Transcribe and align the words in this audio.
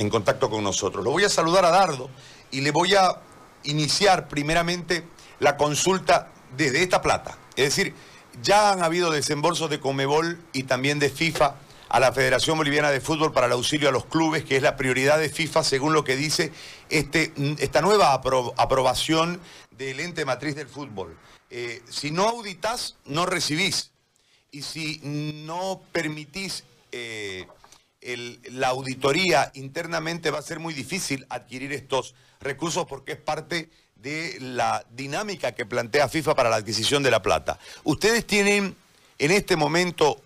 en 0.00 0.08
contacto 0.08 0.48
con 0.48 0.64
nosotros. 0.64 1.04
Lo 1.04 1.10
voy 1.10 1.24
a 1.24 1.28
saludar 1.28 1.66
a 1.66 1.70
Dardo 1.70 2.08
y 2.50 2.62
le 2.62 2.70
voy 2.70 2.94
a 2.94 3.20
iniciar 3.64 4.28
primeramente 4.28 5.04
la 5.40 5.58
consulta 5.58 6.32
desde 6.56 6.82
esta 6.82 7.02
plata. 7.02 7.36
Es 7.54 7.76
decir, 7.76 7.94
ya 8.42 8.72
han 8.72 8.82
habido 8.82 9.10
desembolsos 9.10 9.68
de 9.68 9.78
Comebol 9.78 10.42
y 10.54 10.62
también 10.62 10.98
de 10.98 11.10
FIFA 11.10 11.54
a 11.90 12.00
la 12.00 12.12
Federación 12.12 12.56
Boliviana 12.56 12.90
de 12.90 13.02
Fútbol 13.02 13.32
para 13.32 13.46
el 13.46 13.52
auxilio 13.52 13.90
a 13.90 13.92
los 13.92 14.06
clubes, 14.06 14.44
que 14.44 14.56
es 14.56 14.62
la 14.62 14.76
prioridad 14.76 15.18
de 15.18 15.28
FIFA 15.28 15.62
según 15.64 15.92
lo 15.92 16.02
que 16.02 16.16
dice 16.16 16.50
este, 16.88 17.34
esta 17.58 17.82
nueva 17.82 18.14
aprobación 18.14 19.38
del 19.76 20.00
ente 20.00 20.24
matriz 20.24 20.56
del 20.56 20.68
fútbol. 20.68 21.14
Eh, 21.50 21.82
si 21.90 22.10
no 22.10 22.26
auditas, 22.26 22.96
no 23.04 23.26
recibís. 23.26 23.90
Y 24.50 24.62
si 24.62 25.00
no 25.04 25.82
permitís 25.92 26.64
eh, 26.90 27.46
la 28.02 28.68
auditoría 28.68 29.50
internamente, 29.54 30.30
va 30.30 30.38
a 30.38 30.42
ser 30.42 30.58
muy 30.58 30.74
difícil 30.74 31.26
adquirir 31.28 31.72
estos 31.72 32.14
recursos 32.40 32.86
porque 32.86 33.12
es 33.12 33.18
parte 33.18 33.70
de 33.96 34.38
la 34.40 34.84
dinámica 34.90 35.52
que 35.52 35.66
plantea 35.66 36.08
FIFA 36.08 36.34
para 36.34 36.48
la 36.48 36.56
adquisición 36.56 37.02
de 37.02 37.10
la 37.10 37.20
plata. 37.20 37.58
Ustedes 37.84 38.26
tienen 38.26 38.74
en 39.18 39.30
este 39.30 39.56
momento 39.56 40.22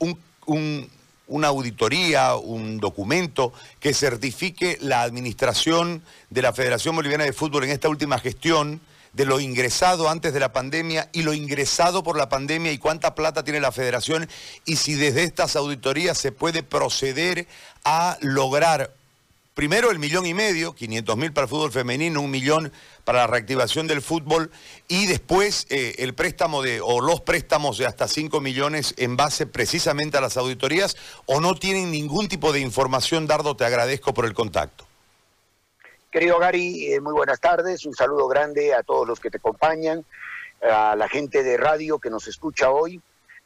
una 1.27 1.49
auditoría, 1.49 2.37
un 2.37 2.79
documento 2.79 3.53
que 3.81 3.93
certifique 3.93 4.79
la 4.81 5.03
administración 5.03 6.03
de 6.31 6.43
la 6.43 6.53
Federación 6.53 6.95
Boliviana 6.95 7.25
de 7.25 7.33
Fútbol 7.33 7.65
en 7.65 7.71
esta 7.71 7.89
última 7.89 8.21
gestión 8.21 8.81
de 9.15 9.25
lo 9.25 9.41
ingresado 9.41 10.09
antes 10.09 10.33
de 10.33 10.41
la 10.41 10.53
pandemia 10.53 11.09
y 11.13 11.23
lo 11.23 11.35
ingresado 11.35 12.03
por 12.03 12.19
la 12.19 12.29
pandemia 12.29 12.73
y 12.73 12.79
cuánta 12.79 13.15
plata 13.15 13.45
tiene 13.45 13.61
la 13.61 13.73
federación 13.73 14.29
y 14.65 14.77
si 14.77 14.95
desde 14.95 15.23
estas 15.23 15.57
auditorías 15.57 16.19
se 16.19 16.33
puede 16.33 16.63
proceder 16.63 17.47
a 17.85 18.19
lograr 18.21 18.93
primero 19.55 19.93
el 19.93 20.01
millón 20.01 20.27
y 20.27 20.35
medio, 20.35 20.75
500 20.75 21.17
mil 21.17 21.33
para 21.33 21.45
el 21.45 21.49
fútbol 21.49 21.71
femenino, 21.71 22.21
un 22.21 22.31
millón 22.31 22.73
para 23.05 23.21
la 23.21 23.27
reactivación 23.29 23.87
del 23.87 24.03
fútbol 24.03 24.51
y 24.89 25.07
después 25.07 25.67
eh, 25.71 25.95
el 25.99 26.15
préstamo 26.15 26.61
de, 26.61 26.81
o 26.81 27.01
los 27.01 27.21
préstamos 27.21 27.79
de 27.79 27.87
hasta 27.87 28.09
5 28.09 28.41
millones 28.41 28.95
en 28.97 29.17
base 29.17 29.47
precisamente 29.47 30.19
a 30.19 30.21
las 30.21 30.37
auditorías 30.37 30.97
o 31.27 31.41
no 31.41 31.55
tienen 31.55 31.93
ningún 31.93 32.29
tipo 32.29 32.53
de 32.53 32.61
información, 32.61 33.29
Dardo, 33.29 33.57
te 33.57 33.65
agradezco 33.65 34.13
por 34.13 34.27
el 34.27 34.35
contacto. 34.35 34.87
Querido 36.15 36.39
Gary, 36.39 36.93
eh, 36.93 37.01
muy 37.01 37.13
buenas 37.13 37.41
tardes. 37.41 37.85
Un 37.87 37.93
saludo 37.93 38.29
grande 38.29 38.73
a 38.73 38.85
todos 38.85 39.05
los 39.05 39.19
que 39.19 39.33
te 39.33 39.39
acompañan, 39.39 40.05
a 40.63 40.95
la 40.95 41.09
gente 41.09 41.43
de 41.43 41.57
radio 41.57 41.99
que 41.99 42.09
nos 42.09 42.29
escucha 42.29 42.71
hoy. 42.71 43.03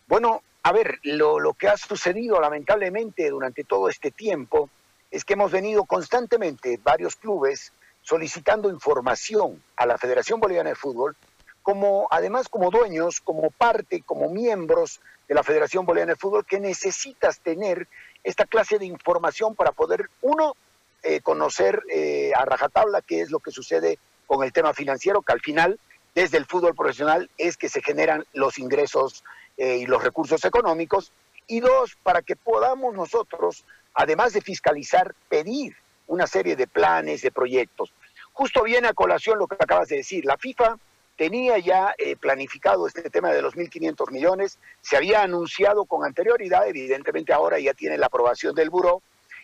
Bueno, 0.06 0.42
a 0.62 0.72
ver, 0.72 0.98
lo, 1.02 1.54
que 1.54 1.68
ha 1.68 1.78
sucedido 1.78 2.38
lamentablemente 2.38 3.30
durante 3.30 3.64
todo 3.64 3.88
este 3.88 4.10
tiempo 4.10 4.68
es 5.10 5.24
que 5.24 5.32
hemos 5.32 5.50
venido 5.50 5.86
constantemente 5.86 6.78
varios 6.82 7.16
clubes 7.16 7.72
solicitando 8.02 8.68
información 8.68 9.62
a 9.74 9.86
la 9.86 9.96
Federación 9.96 10.38
Boliviana 10.38 10.68
de 10.68 10.76
Fútbol, 10.76 11.16
como 11.62 12.06
además 12.10 12.50
como 12.50 12.70
dueños, 12.70 13.22
como 13.22 13.50
parte, 13.50 14.02
como 14.02 14.28
miembros 14.28 15.00
de 15.26 15.34
la 15.34 15.42
Federación 15.42 15.86
Boliviana 15.86 16.12
de 16.12 16.18
Fútbol, 16.18 16.44
que 16.44 16.60
necesitas 16.60 17.40
tener 17.40 17.88
esta 18.24 18.44
clase 18.44 18.78
de 18.78 18.84
información 18.84 19.54
para 19.54 19.72
poder, 19.72 20.10
uno, 20.20 20.54
eh, 21.04 21.20
conocer 21.20 21.82
eh, 21.90 22.32
a 22.34 22.44
rajatabla 22.44 23.02
qué 23.02 23.20
es 23.20 23.30
lo 23.30 23.38
que 23.38 23.52
sucede 23.52 24.00
con 24.26 24.42
el 24.42 24.52
tema 24.52 24.74
financiero, 24.74 25.22
que 25.22 25.32
al 25.32 25.40
final, 25.40 25.78
desde 26.12 26.38
el 26.38 26.44
fútbol 26.44 26.74
profesional, 26.74 27.30
es 27.38 27.56
que 27.56 27.68
se 27.68 27.80
generan 27.82 28.24
los 28.32 28.58
ingresos 28.58 29.22
eh, 29.56 29.76
y 29.76 29.86
los 29.86 30.02
recursos 30.02 30.44
económicos. 30.44 31.12
Y 31.46 31.60
dos, 31.60 31.96
para 32.02 32.22
que 32.22 32.34
podamos 32.34 32.94
nosotros, 32.94 33.64
además 33.94 34.32
de 34.32 34.40
fiscalizar, 34.40 35.14
pedir 35.28 35.76
una 36.08 36.26
serie 36.26 36.56
de 36.56 36.66
planes, 36.66 37.22
de 37.22 37.30
proyectos. 37.30 37.92
Justo 38.32 38.64
viene 38.64 38.88
a 38.88 38.92
colación 38.92 39.38
lo 39.38 39.46
que 39.46 39.56
acabas 39.58 39.88
de 39.88 39.98
decir. 39.98 40.24
La 40.24 40.36
FIFA 40.36 40.78
tenía 41.16 41.58
ya 41.58 41.94
planificado 42.20 42.86
este 42.86 43.08
tema 43.08 43.30
de 43.30 43.42
los 43.42 43.56
1.500 43.56 44.10
millones, 44.10 44.58
se 44.80 44.96
había 44.96 45.22
anunciado 45.22 45.84
con 45.84 46.04
anterioridad, 46.04 46.68
evidentemente 46.68 47.32
ahora 47.32 47.58
ya 47.58 47.74
tiene 47.74 47.98
la 47.98 48.06
aprobación 48.06 48.54
del 48.54 48.70
buró, 48.70 49.02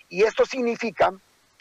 y 0.09 0.23
esto 0.23 0.45
significa 0.45 1.13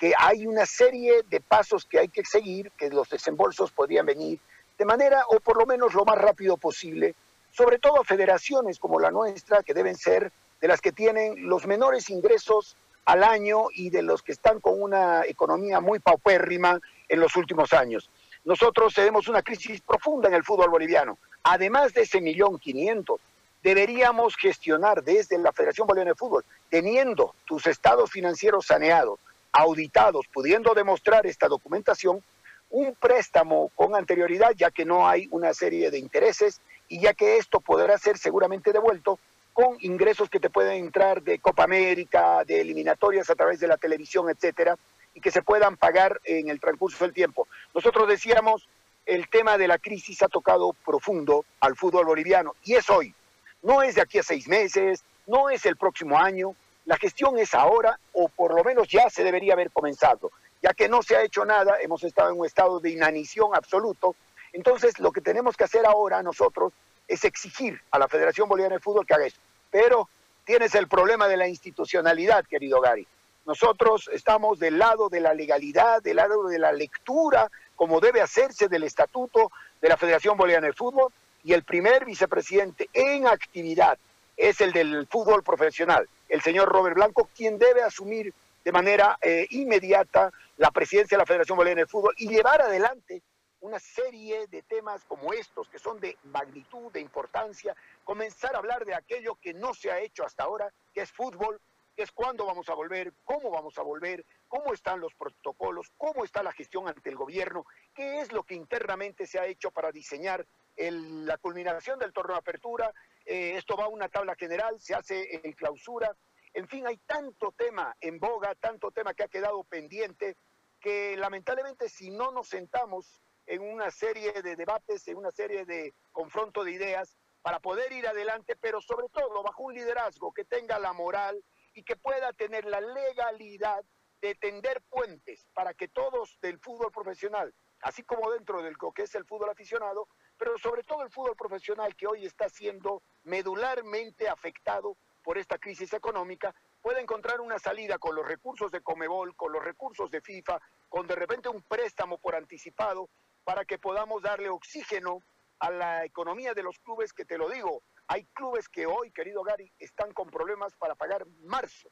que 0.04 0.12
hay 0.18 0.46
una 0.46 0.66
serie 0.66 1.24
de 1.30 1.40
pasos 1.40 1.86
que 1.86 1.98
hay 1.98 2.10
que 2.10 2.26
seguir, 2.26 2.70
que 2.72 2.90
los 2.90 3.10
desembolsos 3.10 3.72
podrían 3.72 4.06
venir 4.06 4.38
de 4.78 4.84
manera, 4.84 5.24
o 5.30 5.40
por 5.40 5.58
lo 5.58 5.66
menos 5.66 5.94
lo 5.94 6.04
más 6.04 6.18
rápido 6.18 6.58
posible, 6.58 7.16
sobre 7.52 7.80
todo 7.80 8.04
federaciones 8.04 8.80
como 8.80 9.00
la 9.00 9.12
nuestra, 9.12 9.64
que 9.64 9.74
deben 9.74 9.96
ser 9.96 10.34
de 10.60 10.68
las 10.68 10.82
que 10.82 10.92
tienen 10.92 11.48
los 11.48 11.66
menores 11.66 12.10
ingresos 12.10 12.76
al 13.06 13.24
año 13.24 13.68
y 13.74 13.92
de 13.92 14.02
los 14.02 14.22
que 14.24 14.34
están 14.34 14.60
con 14.60 14.82
una 14.82 15.26
economía 15.26 15.80
muy 15.80 16.00
paupérrima 16.00 16.82
en 17.08 17.22
los 17.22 17.38
últimos 17.38 17.72
años. 17.72 18.10
Nosotros 18.44 18.94
tenemos 18.94 19.30
una 19.30 19.42
crisis 19.42 19.80
profunda 19.80 20.28
en 20.28 20.34
el 20.34 20.44
fútbol 20.44 20.70
boliviano. 20.70 21.18
Además 21.44 21.94
de 21.94 22.02
ese 22.02 22.20
millón 22.20 22.60
quinientos, 22.60 23.22
deberíamos 23.64 24.36
gestionar 24.36 25.02
desde 25.02 25.38
la 25.38 25.54
Federación 25.54 25.88
Boliviana 25.88 26.12
de 26.12 26.18
Fútbol, 26.18 26.44
teniendo 26.70 27.36
tus 27.46 27.68
estados 27.68 28.12
financieros 28.12 28.66
saneados, 28.66 29.18
auditados, 29.54 30.26
pudiendo 30.34 30.74
demostrar 30.74 31.26
esta 31.26 31.48
documentación, 31.48 32.24
un 32.70 32.96
préstamo 32.96 33.70
con 33.76 33.96
anterioridad, 33.96 34.52
ya 34.56 34.72
que 34.72 34.84
no 34.84 35.08
hay 35.08 35.28
una 35.32 35.54
serie 35.54 35.92
de 35.92 36.00
intereses 36.00 36.60
y 36.88 37.00
ya 37.00 37.14
que 37.14 37.38
esto 37.38 37.60
podrá 37.60 37.98
ser 37.98 38.18
seguramente 38.18 38.74
devuelto 38.74 39.20
con 39.54 39.78
ingresos 39.82 40.30
que 40.30 40.40
te 40.40 40.50
pueden 40.50 40.86
entrar 40.86 41.22
de 41.22 41.38
Copa 41.38 41.64
América, 41.64 42.44
de 42.44 42.62
eliminatorias 42.62 43.30
a 43.30 43.36
través 43.36 43.60
de 43.60 43.68
la 43.68 43.78
televisión, 43.78 44.28
etcétera, 44.30 44.76
y 45.14 45.22
que 45.22 45.30
se 45.30 45.44
puedan 45.44 45.78
pagar 45.78 46.20
en 46.24 46.50
el 46.50 46.60
transcurso 46.60 47.04
del 47.04 47.14
tiempo. 47.14 47.48
Nosotros 47.76 48.08
decíamos, 48.08 48.68
el 49.06 49.30
tema 49.30 49.60
de 49.60 49.68
la 49.68 49.78
crisis 49.78 50.24
ha 50.24 50.28
tocado 50.28 50.74
profundo 50.86 51.46
al 51.60 51.76
fútbol 51.76 52.06
boliviano 52.06 52.56
y 52.64 52.74
es 52.74 52.90
hoy. 52.90 53.14
No 53.62 53.84
es 53.84 53.96
de 53.96 54.02
aquí 54.02 54.18
a 54.18 54.24
seis 54.24 54.48
meses, 54.48 55.04
no 55.28 55.52
es 55.52 55.66
el 55.68 55.78
próximo 55.78 56.18
año, 56.18 56.56
la 56.86 56.98
gestión 56.98 57.38
es 57.38 57.54
ahora 57.54 58.00
o 58.14 58.28
por 58.30 58.54
lo 58.54 58.64
menos 58.64 58.88
ya 58.88 59.10
se 59.10 59.24
debería 59.24 59.54
haber 59.54 59.72
comenzado, 59.72 60.32
ya 60.62 60.74
que 60.74 60.90
no 60.90 61.02
se 61.02 61.16
ha 61.16 61.24
hecho 61.24 61.46
nada, 61.46 61.78
hemos 61.82 62.04
estado 62.04 62.32
en 62.32 62.40
un 62.40 62.46
estado 62.46 62.80
de 62.80 62.90
inanición 62.90 63.56
absoluto. 63.56 64.16
Entonces, 64.52 65.00
lo 65.00 65.12
que 65.12 65.22
tenemos 65.22 65.58
que 65.58 65.64
hacer 65.64 65.86
ahora 65.86 66.22
nosotros 66.22 66.74
es 67.08 67.24
exigir 67.24 67.82
a 67.92 68.00
la 68.00 68.08
Federación 68.08 68.48
Boliviana 68.48 68.76
de 68.76 68.82
Fútbol 68.82 69.06
que 69.06 69.14
haga 69.14 69.26
eso. 69.26 69.40
Pero 69.72 70.10
tienes 70.46 70.76
el 70.76 70.88
problema 70.88 71.28
de 71.28 71.38
la 71.38 71.48
institucionalidad, 71.48 72.46
querido 72.46 72.80
Gary. 72.82 73.08
Nosotros 73.46 74.10
estamos 74.14 74.60
del 74.60 74.78
lado 74.78 75.10
de 75.10 75.20
la 75.20 75.34
legalidad, 75.34 76.02
del 76.02 76.18
lado 76.18 76.48
de 76.48 76.60
la 76.60 76.72
lectura, 76.72 77.50
como 77.76 78.00
debe 78.00 78.22
hacerse 78.22 78.70
del 78.70 78.84
estatuto 78.84 79.52
de 79.82 79.90
la 79.90 79.98
Federación 79.98 80.38
Boliviana 80.38 80.68
de 80.68 80.74
Fútbol, 80.74 81.12
y 81.44 81.52
el 81.52 81.64
primer 81.64 82.06
vicepresidente 82.06 82.90
en 82.94 83.28
actividad 83.28 83.98
es 84.38 84.62
el 84.62 84.72
del 84.72 85.08
fútbol 85.08 85.44
profesional, 85.44 86.08
el 86.34 86.42
señor 86.42 86.68
Robert 86.68 86.96
Blanco, 86.96 87.30
quien 87.36 87.60
debe 87.60 87.84
asumir 87.84 88.34
de 88.66 88.72
manera 88.72 89.20
eh, 89.22 89.46
inmediata 89.52 90.32
la 90.58 90.72
presidencia 90.72 91.16
de 91.16 91.22
la 91.22 91.28
Federación 91.28 91.56
Boliviana 91.56 91.82
de 91.82 91.88
Fútbol 91.88 92.16
y 92.18 92.28
llevar 92.28 92.60
adelante 92.60 93.22
una 93.60 93.80
serie 93.80 94.48
de 94.48 94.64
temas 94.64 95.06
como 95.06 95.32
estos, 95.32 95.70
que 95.70 95.78
son 95.78 96.00
de 96.00 96.18
magnitud, 96.24 96.92
de 96.92 97.02
importancia, 97.02 97.76
comenzar 98.04 98.56
a 98.56 98.58
hablar 98.58 98.84
de 98.84 98.96
aquello 98.96 99.36
que 99.36 99.54
no 99.54 99.76
se 99.76 99.92
ha 99.92 100.00
hecho 100.00 100.26
hasta 100.26 100.46
ahora, 100.46 100.74
que 100.92 101.02
es 101.02 101.12
fútbol, 101.12 101.62
que 101.96 102.02
es 102.02 102.12
cuándo 102.12 102.48
vamos 102.48 102.68
a 102.68 102.74
volver, 102.74 103.14
cómo 103.24 103.52
vamos 103.52 103.78
a 103.78 103.84
volver, 103.84 104.26
cómo 104.48 104.74
están 104.74 105.00
los 105.00 105.14
protocolos, 105.14 105.92
cómo 105.98 106.26
está 106.26 106.42
la 106.42 106.52
gestión 106.52 106.88
ante 106.88 107.12
el 107.12 107.16
gobierno, 107.16 107.64
qué 107.94 108.22
es 108.22 108.32
lo 108.32 108.42
que 108.42 108.56
internamente 108.56 109.28
se 109.28 109.38
ha 109.38 109.46
hecho 109.46 109.70
para 109.70 109.92
diseñar 109.92 110.48
la 110.78 111.38
culminación 111.38 112.00
del 112.00 112.12
torneo 112.12 112.34
de 112.34 112.40
apertura, 112.40 112.92
eh, 113.26 113.56
esto 113.56 113.76
va 113.76 113.86
a 113.86 113.90
una 113.90 114.10
tabla 114.10 114.36
general, 114.36 114.80
se 114.80 114.96
hace 114.96 115.40
en 115.44 115.54
clausura, 115.54 116.16
en 116.54 116.68
fin, 116.68 116.86
hay 116.86 116.98
tanto 116.98 117.52
tema 117.52 117.96
en 118.00 118.20
boga, 118.20 118.54
tanto 118.56 118.92
tema 118.92 119.14
que 119.14 119.24
ha 119.24 119.28
quedado 119.28 119.64
pendiente, 119.64 120.38
que 120.80 121.18
lamentablemente 121.18 121.90
si 121.90 122.12
no 122.12 122.32
nos 122.32 122.50
sentamos 122.50 123.22
en 123.48 123.62
una 123.62 123.90
serie 123.90 124.32
de 124.42 124.56
debates, 124.56 125.08
en 125.08 125.18
una 125.18 125.32
serie 125.32 125.66
de 125.66 125.94
confronto 126.12 126.64
de 126.64 126.72
ideas, 126.72 127.18
para 127.42 127.60
poder 127.60 127.92
ir 127.92 128.08
adelante, 128.08 128.56
pero 128.56 128.82
sobre 128.82 129.10
todo 129.10 129.44
bajo 129.44 129.64
un 129.64 129.74
liderazgo 129.74 130.32
que 130.32 130.46
tenga 130.46 130.80
la 130.80 130.94
moral 130.94 131.44
y 131.74 131.84
que 131.84 131.96
pueda 131.96 132.32
tener 132.34 132.66
la 132.66 132.80
legalidad 132.80 133.84
de 134.22 134.36
tender 134.36 134.82
puentes 134.90 135.46
para 135.54 135.74
que 135.74 135.90
todos 135.90 136.38
del 136.42 136.58
fútbol 136.60 136.92
profesional, 136.92 137.54
así 137.82 138.04
como 138.04 138.32
dentro 138.32 138.62
del 138.62 138.78
que 138.96 139.02
es 139.02 139.16
el 139.16 139.26
fútbol 139.26 139.50
aficionado, 139.50 140.08
pero 140.38 140.58
sobre 140.58 140.84
todo 140.84 141.04
el 141.04 141.12
fútbol 141.12 141.36
profesional 141.36 141.96
que 141.96 142.08
hoy 142.08 142.26
está 142.26 142.48
siendo 142.48 143.04
medularmente 143.24 144.30
afectado 144.30 144.98
por 145.24 145.38
esta 145.38 145.58
crisis 145.58 145.94
económica, 145.94 146.54
puede 146.82 147.02
encontrar 147.02 147.40
una 147.42 147.60
salida 147.60 147.98
con 147.98 148.16
los 148.16 148.28
recursos 148.28 148.72
de 148.72 148.82
Comebol, 148.82 149.36
con 149.36 149.52
los 149.52 149.64
recursos 149.64 150.12
de 150.12 150.22
FIFA, 150.22 150.60
con 150.90 151.08
de 151.08 151.16
repente 151.16 151.50
un 151.50 151.62
préstamo 151.64 152.18
por 152.18 152.36
anticipado, 152.36 153.10
para 153.44 153.66
que 153.66 153.78
podamos 153.78 154.22
darle 154.22 154.50
oxígeno 154.50 155.20
a 155.60 155.72
la 155.72 156.06
economía 156.06 156.54
de 156.54 156.64
los 156.64 156.80
clubes, 156.80 157.14
que 157.14 157.26
te 157.26 157.38
lo 157.38 157.50
digo, 157.50 157.84
hay 158.08 158.26
clubes 158.34 158.68
que 158.68 158.86
hoy, 158.86 159.12
querido 159.12 159.44
Gary, 159.44 159.72
están 159.80 160.14
con 160.14 160.30
problemas 160.30 160.76
para 160.76 160.96
pagar 160.96 161.26
marzo. 161.42 161.90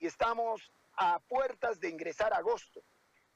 Y 0.00 0.06
estamos 0.06 0.72
a 0.96 1.20
puertas 1.20 1.80
de 1.80 1.88
ingresar 1.88 2.32
agosto, 2.34 2.82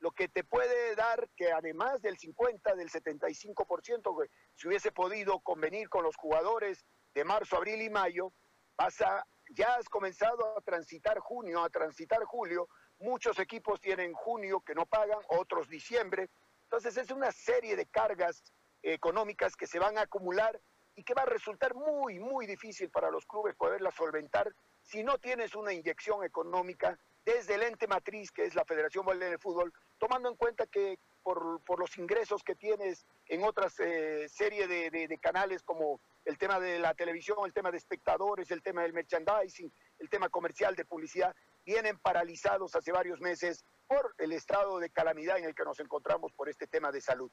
lo 0.01 0.11
que 0.11 0.29
te 0.29 0.45
puede 0.45 0.95
dar 0.95 1.29
que 1.37 1.53
además 1.53 2.03
del 2.03 2.19
50, 2.19 2.75
del 2.75 2.91
75%, 2.91 4.29
si 4.55 4.69
hubiese 4.69 4.93
podido 4.93 5.41
convenir 5.41 5.89
con 5.89 6.05
los 6.05 6.17
jugadores 6.17 6.85
de 7.15 7.25
marzo, 7.25 7.57
abril 7.57 7.83
y 7.83 7.91
mayo, 7.91 8.33
pasa, 8.77 9.27
ya 9.51 9.75
has 9.75 9.89
comenzado 9.89 10.57
a 10.57 10.61
transitar 10.61 11.19
junio, 11.19 11.63
a 11.63 11.71
transitar 11.71 12.23
julio, 12.25 12.69
muchos 12.99 13.39
equipos 13.39 13.81
tienen 13.81 14.13
junio 14.13 14.61
que 14.61 14.75
no 14.75 14.87
pagan, 14.87 15.19
otros 15.29 15.69
diciembre, 15.69 16.29
entonces 16.65 16.97
es 16.97 17.11
una 17.11 17.33
serie 17.33 17.77
de 17.77 17.87
cargas 17.87 18.43
económicas 18.83 19.57
que 19.57 19.67
se 19.67 19.79
van 19.79 19.99
a 19.99 20.03
acumular 20.03 20.61
y 20.95 21.05
que 21.05 21.15
va 21.15 21.23
a 21.23 21.27
resultar 21.27 21.75
muy, 21.75 22.19
muy 22.19 22.47
difícil 22.47 22.91
para 22.91 23.11
los 23.11 23.25
clubes 23.25 23.55
poderlas 23.55 23.95
solventar 23.95 24.53
si 24.83 25.05
no 25.05 25.19
tienes 25.19 25.55
una 25.55 25.73
inyección 25.73 26.25
económica 26.25 26.99
desde 27.25 27.55
el 27.55 27.63
ente 27.63 27.87
matriz, 27.87 28.33
que 28.33 28.45
es 28.45 28.55
la 28.55 28.65
Federación 28.65 29.05
Boliviana 29.05 29.33
de 29.33 29.39
Fútbol, 29.39 29.73
tomando 29.99 30.29
en 30.29 30.37
cuenta 30.37 30.67
que 30.67 30.99
por, 31.23 31.79
los 31.79 31.99
ingresos 31.99 32.43
que 32.43 32.55
tienes 32.55 33.07
en 33.27 33.45
otras 33.45 33.79
eh, 33.81 34.27
serie 34.29 34.67
de, 34.67 35.19
canales 35.21 35.63
como 35.63 36.01
el 36.29 36.37
tema 36.37 36.61
de 36.61 36.79
la 36.79 36.93
televisión, 36.93 37.39
el 37.47 37.55
tema 37.55 37.71
de 37.71 37.79
espectadores, 37.79 38.51
el 38.51 38.63
tema 38.63 38.83
del 38.83 38.93
merchandising, 38.93 39.73
el 39.99 40.11
tema 40.11 40.29
comercial 40.29 40.77
de 40.77 40.85
publicidad, 40.85 41.35
vienen 41.65 41.99
paralizados 41.99 42.75
hace 42.75 42.93
varios 42.93 43.19
meses 43.21 43.65
por 43.87 44.15
el 44.19 44.33
estado 44.33 44.79
de 44.79 44.91
calamidad 44.91 45.39
en 45.39 45.47
el 45.47 45.55
que 45.55 45.65
nos 45.65 45.81
encontramos 45.81 46.31
por 46.33 46.51
este 46.51 46.67
tema 46.67 46.93
de 46.93 47.01
salud. 47.01 47.31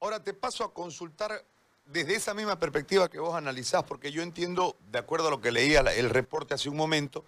Ahora 0.00 0.24
te 0.24 0.32
paso 0.32 0.64
a 0.64 0.72
consultar 0.72 1.44
desde 1.84 2.14
esa 2.14 2.32
misma 2.32 2.58
perspectiva 2.58 3.10
que 3.10 3.18
vos 3.18 3.34
analizás, 3.34 3.82
porque 3.84 4.10
yo 4.10 4.22
entiendo, 4.22 4.78
de 4.90 4.98
acuerdo 4.98 5.28
a 5.28 5.30
lo 5.30 5.42
que 5.42 5.52
leía 5.52 5.80
el 5.80 6.08
reporte 6.08 6.54
hace 6.54 6.70
un 6.70 6.78
momento, 6.78 7.26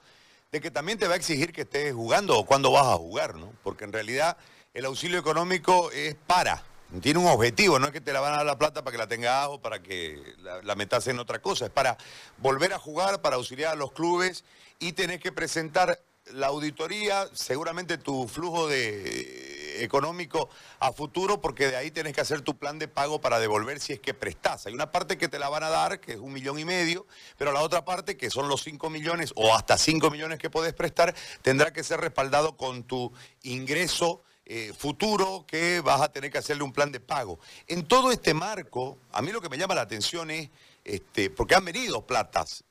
de 0.53 0.63
que 0.63 0.71
también 0.71 0.99
te 0.99 1.07
va 1.07 1.15
a 1.15 1.19
exigir 1.19 1.53
que 1.53 1.63
estés 1.63 1.93
jugando 1.93 2.39
o 2.39 2.47
cuándo 2.47 2.73
vas 2.73 2.87
a 2.87 2.97
jugar, 2.97 3.35
¿no? 3.35 3.53
Porque 3.63 3.85
en 3.85 3.93
realidad 3.93 4.39
el 4.73 4.87
auxilio 4.87 5.19
económico 5.19 5.91
es 5.91 6.15
para, 6.15 6.63
tiene 7.01 7.19
un 7.19 7.27
objetivo, 7.27 7.79
no 7.79 7.87
es 7.87 7.93
que 7.93 8.01
te 8.01 8.13
la 8.13 8.21
van 8.21 8.35
a 8.35 8.37
dar 8.39 8.47
la 8.47 8.59
plata 8.59 8.83
para 8.83 8.93
que 8.93 8.99
la 8.99 9.09
tengas 9.09 9.49
o 9.49 9.61
para 9.61 9.83
que 9.83 10.35
la, 10.63 10.75
metas 10.75 11.07
en 11.09 11.19
otra 11.19 11.41
cosa, 11.41 11.67
es 11.67 11.71
para 11.71 11.97
volver 12.39 12.73
a 12.73 12.79
jugar, 12.79 13.21
para 13.23 13.37
auxiliar 13.37 13.73
a 13.73 13.77
los 13.77 13.93
clubes 13.93 14.45
y 14.79 14.93
tenés 14.93 15.21
que 15.21 15.33
presentar 15.33 16.01
la 16.33 16.49
auditoría, 16.49 17.29
seguramente 17.33 17.99
tu 17.99 18.27
flujo 18.27 18.69
de, 18.69 19.83
económico 19.83 20.49
a 20.81 20.93
futuro, 20.93 21.41
porque 21.41 21.69
de 21.69 21.77
ahí 21.77 21.91
tenés 21.91 22.15
que 22.15 22.21
hacer 22.21 22.43
tu 22.43 22.57
plan 22.57 22.79
de 22.79 22.89
pago 22.89 23.21
para 23.21 23.39
devolver 23.39 23.81
si 23.81 23.93
es 23.93 24.01
que 24.01 24.15
prestás. 24.15 24.67
Hay 24.67 24.75
una 24.75 24.93
parte 24.93 25.19
que 25.19 25.29
te 25.29 25.39
la 25.39 25.49
van 25.49 25.63
a 25.63 25.69
dar, 25.69 26.01
que 26.01 26.13
es 26.13 26.19
un 26.19 26.33
millón 26.33 26.59
y 26.59 26.65
medio, 26.65 27.07
pero 27.37 27.53
la 27.53 27.61
otra 27.61 27.85
parte, 27.85 28.17
que 28.17 28.31
son 28.31 28.49
los 28.49 28.63
cinco 28.63 28.91
millones 28.91 29.33
o 29.37 29.55
hasta 29.55 29.79
cinco 29.79 30.11
millones 30.11 30.39
que 30.39 30.51
podés 30.51 30.75
prestar, 30.75 31.15
tendrá 31.43 31.73
que 31.73 31.85
ser 31.85 32.01
respaldado 32.01 32.57
con 32.57 32.85
tu 32.85 33.13
ingreso. 33.43 34.23
Eh, 34.49 34.73
futuro 34.79 35.45
que 35.47 35.81
vas 35.81 36.01
a 36.01 36.13
tener 36.13 36.31
que 36.31 36.39
hacerle 36.39 36.63
un 36.63 36.73
plan 36.73 36.93
de 36.93 37.01
pago. 37.01 37.41
En 37.67 37.85
todo 37.85 38.13
este 38.13 38.33
marco, 38.33 38.97
a 39.13 39.21
mí 39.21 39.33
lo 39.33 39.41
que 39.41 39.49
me 39.49 39.59
llama 39.59 39.75
la 39.75 39.81
atención 39.81 40.31
es, 40.31 40.51
este, 40.85 41.31
porque 41.31 41.57
han 41.57 41.65
venido 41.65 42.07
platas 42.07 42.65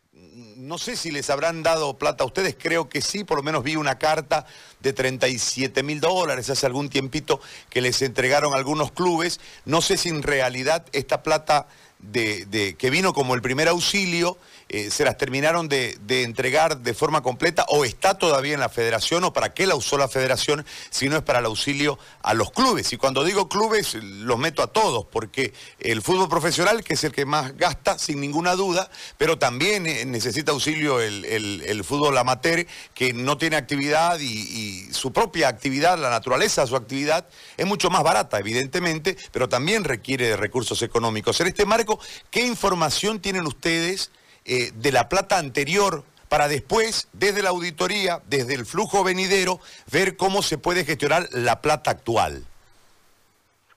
no 0.58 0.78
sé 0.78 0.96
si 0.96 1.12
les 1.12 1.30
habrán 1.30 1.62
dado 1.62 1.98
plata 1.98 2.24
a 2.24 2.28
ustedes, 2.28 2.56
creo 2.58 2.88
que 2.88 3.02
sí, 3.02 3.24
por 3.24 3.38
lo 3.38 3.44
menos 3.44 3.64
vi 3.64 3.76
una 3.76 3.98
carta 3.98 4.46
de 4.80 4.94
37 4.94 5.84
mil 5.84 6.00
dólares 6.00 6.50
hace 6.50 6.66
algún 6.66 6.90
tiempito 6.90 7.42
que 7.70 7.82
les 7.82 8.02
entregaron 8.02 8.56
algunos 8.56 8.92
clubes. 8.92 9.40
No 9.66 9.82
sé 9.82 9.98
si 9.98 10.10
en 10.10 10.24
realidad 10.24 10.86
esta 10.94 11.22
plata 11.22 11.68
de, 12.00 12.76
que 12.78 12.90
vino 12.90 13.14
como 13.14 13.36
el 13.36 13.42
primer 13.42 13.68
auxilio, 13.68 14.38
eh, 14.70 14.90
se 14.90 15.06
las 15.06 15.18
terminaron 15.18 15.70
de, 15.70 15.98
entregar 16.08 16.80
de 16.80 16.94
forma 16.94 17.22
completa 17.22 17.66
o 17.70 17.86
está 17.86 18.18
todavía 18.18 18.54
en 18.54 18.60
la 18.60 18.70
federación 18.70 19.24
o 19.24 19.34
para 19.34 19.54
qué 19.54 19.68
la 19.68 19.76
usó 19.76 19.98
la 19.98 20.08
federación 20.08 20.66
si 20.90 21.08
no 21.08 21.18
es 21.18 21.22
para 21.22 21.40
el 21.40 21.46
auxilio 21.46 22.00
a 22.22 22.34
los 22.34 22.52
clubes. 22.52 22.92
Y 22.94 22.98
cuando 22.98 23.24
digo 23.24 23.48
clubes 23.48 23.96
los 23.96 24.38
meto 24.40 24.64
a 24.64 24.68
todos 24.68 25.06
porque 25.06 25.54
el 25.80 26.02
fútbol 26.02 26.30
profesional, 26.30 26.84
que 26.84 26.96
es 26.96 27.04
el 27.04 27.12
que 27.12 27.26
más 27.26 27.56
gasta 27.58 28.00
sin 28.00 28.20
ninguna 28.20 28.56
duda, 28.56 28.90
pero 29.18 29.38
también 29.38 29.86
eh, 29.86 30.06
necesita 30.06 30.52
auxilio 30.52 31.00
el, 31.00 31.84
fútbol 31.86 32.18
amateur 32.18 32.66
que 32.96 33.14
no 33.14 33.38
tiene 33.38 33.58
actividad 33.58 34.20
y, 34.20 34.26
y 34.26 34.94
su 34.94 35.14
propia 35.14 35.48
actividad, 35.48 36.00
la 36.00 36.10
naturaleza 36.10 36.62
de 36.62 36.68
su 36.68 36.76
actividad 36.76 37.28
es 37.58 37.66
mucho 37.66 37.90
más 37.90 38.02
barata 38.02 38.40
evidentemente, 38.40 39.16
pero 39.32 39.48
también 39.48 39.84
requiere 39.84 40.30
de 40.30 40.38
recursos 40.38 40.82
económicos. 40.82 41.40
En 41.42 41.48
este 41.48 41.66
marco 41.66 42.00
¿qué 42.32 42.46
información 42.46 43.20
tienen 43.20 43.46
ustedes 43.46 44.12
eh, 44.46 44.72
de 44.76 44.92
la 44.92 45.10
plata 45.10 45.38
anterior 45.38 46.04
para 46.30 46.48
después, 46.48 47.08
desde 47.14 47.42
la 47.42 47.50
auditoría, 47.50 48.22
desde 48.28 48.54
el 48.54 48.66
flujo 48.66 49.04
venidero, 49.04 49.60
ver 49.92 50.18
cómo 50.18 50.42
se 50.42 50.58
puede 50.58 50.86
gestionar 50.86 51.28
la 51.32 51.62
plata 51.62 51.92
actual? 51.92 52.46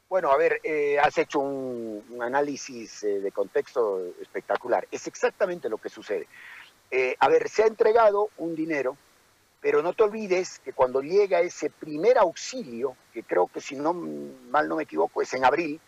Bueno, 0.08 0.30
a 0.30 0.36
ver, 0.36 0.60
eh, 0.62 0.98
has 0.98 1.16
hecho 1.18 1.40
un, 1.40 2.02
análisis 2.20 3.02
eh, 3.02 3.20
de 3.20 3.32
contexto 3.32 4.00
espectacular. 4.20 4.86
Es 4.90 5.06
exactamente 5.06 5.68
lo 5.68 5.78
que 5.78 5.88
sucede. 5.88 6.26
a 7.18 7.28
ver, 7.28 7.48
se 7.48 7.62
ha 7.62 7.66
entregado 7.66 8.30
un 8.38 8.54
dinero, 8.54 8.96
pero 9.60 9.82
no 9.82 9.92
te 9.92 10.04
olvides 10.04 10.60
que 10.60 10.72
cuando 10.72 11.02
llega 11.02 11.40
ese 11.40 11.70
primer 11.70 12.16
auxilio, 12.18 12.96
que 13.12 13.22
creo 13.22 13.48
que 13.48 13.60
si 13.60 13.76
no 13.76 13.92
mal 13.92 14.68
no 14.68 14.76
me 14.76 14.84
equivoco 14.84 15.20
es 15.20 15.32
en 15.34 15.44
abril, 15.44 15.80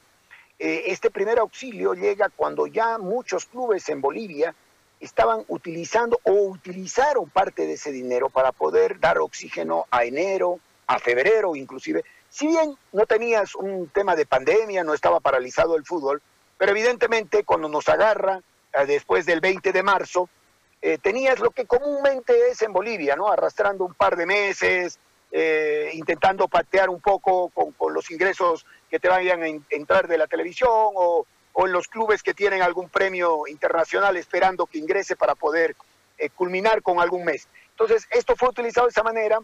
eh, 0.63 0.93
este 0.93 1.11
primer 1.11 1.39
auxilio 1.39 1.95
llega 1.95 2.29
cuando 2.29 2.67
ya 2.67 2.99
muchos 2.99 3.47
clubes 3.47 3.89
en 3.89 4.03
Bolivia 4.03 4.55
estaban 5.01 5.45
utilizando 5.49 6.21
o 6.25 6.33
utilizaron 6.33 7.29
parte 7.31 7.67
de 7.67 7.73
ese 7.73 7.91
dinero 7.91 8.29
para 8.29 8.53
poder 8.53 9.01
dar 9.01 9.19
oxígeno 9.19 9.87
a 9.91 10.05
enero, 10.05 10.61
a 10.87 10.99
febrero 10.99 11.57
inclusive. 11.57 12.05
Si 12.29 12.47
bien 12.47 12.77
no 12.93 13.07
tenías 13.07 13.55
un 13.55 13.89
tema 13.89 14.15
de 14.15 14.27
pandemia, 14.27 14.85
no 14.85 14.95
estaba 14.95 15.21
paralizado 15.21 15.77
el 15.77 15.85
fútbol, 15.85 16.23
pero 16.59 16.73
evidentemente 16.73 17.45
cuando 17.45 17.69
nos 17.69 17.89
agarra 17.89 18.41
eh, 18.73 18.87
después 18.87 19.27
del 19.27 19.41
20 19.41 19.73
de 19.73 19.83
marzo, 19.83 20.29
eh, 20.83 20.99
tenías 20.99 21.41
lo 21.41 21.51
que 21.51 21.67
comúnmente 21.67 22.51
es 22.51 22.63
en 22.63 22.73
Bolivia, 22.73 23.17
¿no? 23.17 23.29
Arrastrando 23.29 23.85
un 23.85 23.95
par 23.95 24.17
de 24.17 24.27
meses, 24.27 24.99
intentando 25.93 26.49
patear 26.49 26.91
un 26.91 27.01
poco 27.01 27.51
con 27.51 27.95
los 27.95 28.11
ingresos 28.11 28.67
que 28.91 28.99
te 28.99 29.09
vayan 29.09 29.45
a 29.45 29.47
entrar 29.71 30.09
de 30.09 30.19
la 30.19 30.27
televisión 30.27 30.69
o, 30.73 31.25
en 31.57 31.73
los 31.73 31.89
clubes 31.89 32.23
que 32.23 32.35
tienen 32.35 32.63
algún 32.63 32.89
premio 32.89 33.47
internacional 33.47 34.17
esperando 34.17 34.67
que 34.67 34.79
ingrese 34.79 35.17
para 35.17 35.35
poder 35.35 35.77
eh, 36.19 36.31
culminar 36.31 36.83
con 36.83 37.01
algún 37.01 37.25
mes. 37.25 37.49
Entonces, 37.71 38.07
esto 38.11 38.37
fue 38.37 38.49
utilizado 38.49 38.87
de 38.87 38.91
esa 38.91 39.03
manera. 39.03 39.39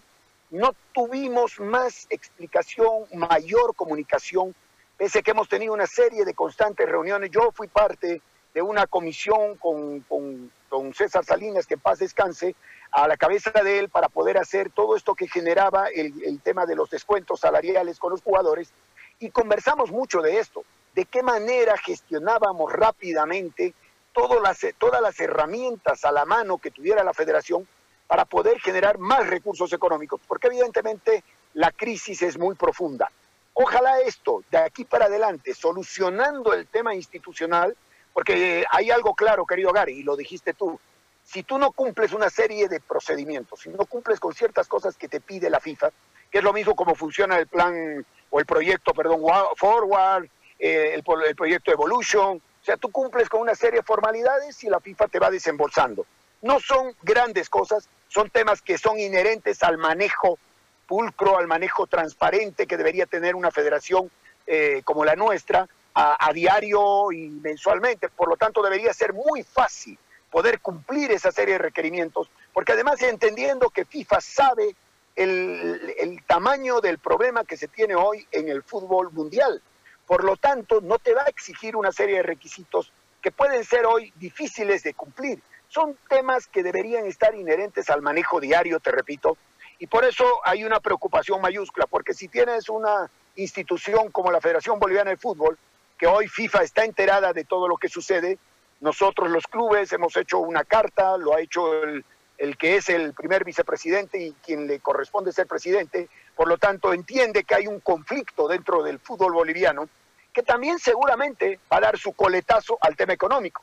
No 0.51 0.75
tuvimos 0.93 1.59
más 1.59 2.07
explicación, 2.11 3.05
mayor 3.15 3.75
comunicación, 3.75 4.55
pese 4.97 5.19
a 5.19 5.23
que 5.23 5.33
hemos 5.33 5.49
tenido 5.49 5.73
una 5.73 5.87
serie 5.87 6.25
de 6.25 6.35
constantes 6.35 6.89
reuniones. 6.89 7.31
Yo 7.31 7.51
fui 7.53 7.69
parte 7.69 8.23
de 8.55 8.63
una 8.63 8.87
comisión 8.87 9.57
con, 9.57 10.01
con, 10.01 10.51
César 10.95 11.25
Salinas, 11.25 11.67
que 11.67 11.75
en 11.75 11.81
paz 11.81 11.99
descanse, 11.99 12.55
a 12.93 13.09
la 13.09 13.17
cabeza 13.17 13.51
de 13.51 13.79
él 13.79 13.89
para 13.89 14.11
poder 14.11 14.37
hacer 14.37 14.71
todo 14.71 14.95
esto 14.95 15.15
que 15.15 15.27
generaba 15.27 15.89
el, 15.89 16.23
el 16.23 16.41
tema 16.41 16.67
de 16.67 16.75
los 16.75 16.91
descuentos 16.91 17.41
salariales 17.41 17.99
con 17.99 18.11
los 18.11 18.23
jugadores 18.23 18.73
y 19.19 19.31
conversamos 19.31 19.91
mucho 19.91 20.21
de 20.21 20.39
esto, 20.39 20.65
de 20.97 21.05
qué 21.05 21.23
manera 21.23 21.77
gestionábamos 21.77 22.73
rápidamente 22.73 23.75
todas 24.15 24.41
las, 24.41 24.75
todas 24.79 25.03
las 25.03 25.21
herramientas 25.21 26.07
a 26.07 26.11
la 26.11 26.25
mano 26.25 26.57
que 26.57 26.71
tuviera 26.71 27.05
la 27.05 27.13
federación 27.13 27.69
para 28.07 28.25
poder 28.25 28.59
generar 28.61 28.97
más 28.97 29.27
recursos 29.27 29.71
económicos, 29.75 30.23
porque 30.27 30.47
evidentemente 30.47 31.23
la 31.53 31.71
crisis 31.71 32.23
es 32.23 32.39
muy 32.39 32.55
profunda. 32.55 33.13
Ojalá 33.53 34.01
esto, 34.01 34.43
de 34.51 34.57
aquí 34.57 34.87
para 34.87 35.05
adelante, 35.05 35.53
solucionando 35.53 36.55
el 36.55 36.67
tema 36.67 36.95
institucional, 36.95 37.77
porque 38.15 38.65
hay 38.71 38.91
algo 38.91 39.15
claro, 39.15 39.45
querido 39.45 39.73
Gary, 39.73 39.99
y 39.99 40.03
lo 40.03 40.17
dijiste 40.17 40.55
tú, 40.55 40.81
si 41.23 41.43
tú 41.43 41.59
no 41.59 41.73
cumples 41.73 42.15
una 42.15 42.31
serie 42.31 42.69
de 42.69 42.81
procedimientos, 42.81 43.61
si 43.61 43.69
no 43.69 43.85
cumples 43.85 44.19
con 44.19 44.33
ciertas 44.33 44.67
cosas 44.67 44.97
que 44.97 45.09
te 45.09 45.21
pide 45.21 45.51
la 45.51 45.61
FIFA, 45.61 45.91
que 46.31 46.39
es 46.39 46.45
lo 46.45 46.55
mismo 46.55 46.75
como 46.75 46.95
funciona 46.95 47.37
el 47.37 47.49
plan 47.49 48.07
o 48.31 48.41
el 48.41 48.47
proyecto, 48.47 48.95
perdón, 48.95 49.21
Forward, 49.57 50.31
eh, 50.59 50.95
el, 50.95 51.03
proyecto 51.35 51.73
Evolution. 51.73 52.37
O 52.37 52.65
sea, 52.65 52.77
tú 52.77 52.91
cumples 52.91 53.29
con 53.29 53.41
una 53.41 53.55
serie 53.55 53.81
de 53.81 53.87
formalidades 53.87 54.63
y 54.65 54.69
la 54.69 54.81
FIFA 54.81 55.09
te 55.09 55.19
va 55.19 55.31
desembolsando. 55.31 56.07
No 56.43 56.61
son 56.61 56.95
grandes 57.03 57.49
cosas, 57.49 57.89
son 58.09 58.31
temas 58.31 58.63
que 58.63 58.79
son 58.79 58.99
inherentes 58.99 59.63
al 59.63 59.79
manejo 59.79 60.39
pulcro, 60.87 61.39
al 61.39 61.47
manejo 61.47 61.87
transparente 61.87 62.67
que 62.67 62.77
debería 62.77 63.07
tener 63.07 63.35
una 63.35 63.51
federación 63.51 64.11
eh, 64.47 64.83
como 64.85 65.05
la 65.05 65.17
nuestra 65.17 65.69
a 65.99 66.31
diario 66.35 67.11
y 67.11 67.31
mensualmente. 67.31 68.11
Por 68.11 68.29
lo 68.29 68.37
tanto, 68.37 68.61
debería 68.61 68.93
ser 68.93 69.15
muy 69.15 69.43
fácil 69.43 69.99
poder 70.31 70.61
cumplir 70.61 71.11
esa 71.11 71.33
serie 71.33 71.55
de 71.55 71.59
requerimientos, 71.59 72.29
porque 72.53 72.73
además 72.73 73.01
entendiendo 73.01 73.71
que 73.71 73.87
FIFA 73.87 74.21
sabe 74.21 74.77
el, 75.15 76.23
tamaño 76.27 76.81
del 76.81 76.99
problema 76.99 77.45
que 77.45 77.57
se 77.57 77.69
tiene 77.69 77.95
hoy 77.95 78.27
en 78.31 78.49
el 78.49 78.63
fútbol 78.63 79.11
mundial. 79.13 79.63
Por 80.07 80.25
lo 80.25 80.37
tanto, 80.37 80.81
no 80.81 80.99
te 80.99 81.15
va 81.15 81.23
a 81.23 81.29
exigir 81.29 81.77
una 81.77 81.93
serie 81.93 82.17
de 82.17 82.23
requisitos 82.23 82.93
que 83.21 83.33
pueden 83.33 83.65
ser 83.65 83.87
hoy 83.87 84.13
difíciles 84.17 84.83
de 84.85 84.95
cumplir. 84.95 85.43
Son 85.69 85.97
temas 86.09 86.47
que 86.47 86.63
deberían 86.63 87.07
estar 87.07 87.35
inherentes 87.35 87.91
al 87.91 88.03
manejo 88.03 88.41
diario, 88.41 88.79
te 88.81 88.93
repito, 88.93 89.37
Y 89.79 89.89
por 89.89 90.05
eso 90.05 90.25
hay 90.45 90.65
una 90.65 90.81
preocupación 90.81 91.41
mayúscula, 91.43 91.87
porque 91.87 92.15
si 92.15 92.29
tienes 92.29 92.71
una 92.71 93.11
institución 93.35 94.11
como 94.11 94.31
la 94.31 94.41
Federación 94.41 94.79
Boliviana 94.79 95.11
de 95.11 95.19
Fútbol, 95.19 95.59
que 95.99 96.07
hoy 96.07 96.29
FIFA 96.29 96.63
está 96.63 96.85
enterada 96.85 97.33
de 97.33 97.45
todo 97.45 97.69
lo 97.69 97.77
que 97.77 97.89
sucede, 97.89 98.39
nosotros 98.81 99.31
los 99.31 99.47
clubes 99.47 99.93
hemos 99.93 100.17
hecho 100.17 100.39
una 100.39 100.65
carta, 100.65 101.19
lo 101.19 101.35
ha 101.35 101.41
hecho 101.41 101.83
el, 101.83 102.05
el 102.39 102.57
que 102.57 102.77
es 102.77 102.89
el 102.89 103.13
primer 103.15 103.45
vicepresidente 103.45 104.19
y 104.19 104.33
quien 104.45 104.67
le 104.67 104.81
corresponde 104.81 105.33
ser 105.33 105.47
presidente, 105.47 106.09
por 106.37 106.49
lo 106.49 106.59
tanto 106.59 106.93
entiende 106.93 107.45
que 107.45 107.55
hay 107.55 107.67
un 107.67 107.81
conflicto 107.81 108.47
dentro 108.47 108.83
del 108.83 109.01
fútbol 109.01 109.33
boliviano, 109.33 109.89
que 110.33 110.43
también 110.43 110.79
seguramente 110.79 111.59
va 111.73 111.79
a 111.79 111.81
dar 111.81 111.99
su 111.99 112.13
coletazo 112.13 112.77
al 112.83 112.95
tema 112.95 113.15
económico, 113.15 113.63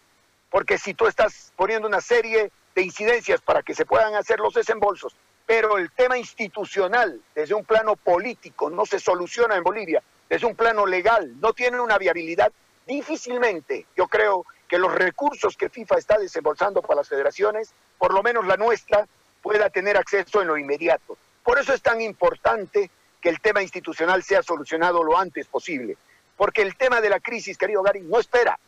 porque 0.50 0.80
si 0.80 0.96
tú 0.96 1.06
estás 1.06 1.54
poniendo 1.56 1.88
una 1.88 2.02
serie 2.02 2.52
de 2.74 2.82
incidencias 2.82 3.42
para 3.42 3.62
que 3.62 3.76
se 3.76 3.86
puedan 3.86 4.16
hacer 4.16 4.40
los 4.40 4.56
desembolsos, 4.56 5.16
pero 5.46 5.78
el 5.78 5.92
tema 5.92 6.18
institucional 6.18 7.22
desde 7.36 7.54
un 7.54 7.64
plano 7.64 7.96
político 7.96 8.72
no 8.72 8.88
se 8.88 9.00
soluciona 9.00 9.56
en 9.56 9.64
Bolivia, 9.64 10.02
desde 10.28 10.48
un 10.48 10.56
plano 10.56 10.88
legal 10.88 11.40
no 11.40 11.54
tiene 11.54 11.80
una 11.80 12.00
viabilidad, 12.00 12.52
difícilmente 12.88 13.86
yo 13.96 14.08
creo 14.08 14.48
que 14.68 14.80
los 14.80 14.92
recursos 14.92 15.56
que 15.56 15.70
FIFA 15.70 16.00
está 16.00 16.18
desembolsando 16.18 16.82
para 16.82 17.02
las 17.02 17.10
federaciones, 17.10 17.72
por 18.00 18.16
lo 18.16 18.24
menos 18.24 18.48
la 18.48 18.58
nuestra, 18.58 19.08
pueda 19.44 19.70
tener 19.70 19.96
acceso 19.96 20.42
en 20.42 20.48
lo 20.48 20.58
inmediato. 20.58 21.18
Por 21.44 21.60
eso 21.60 21.74
es 21.74 21.82
tan 21.82 22.02
importante 22.02 22.90
que 23.22 23.30
el 23.30 23.42
tema 23.42 23.62
institucional 23.62 24.24
sea 24.24 24.44
solucionado 24.44 25.04
lo 25.04 25.18
antes 25.18 25.48
posible, 25.48 25.98
porque 26.38 26.62
el 26.62 26.76
tema 26.76 27.02
de 27.02 27.10
la 27.10 27.20
crisis, 27.20 27.58
querido 27.58 27.84
Gary, 27.84 28.02
no 28.02 28.20
espera, 28.20 28.60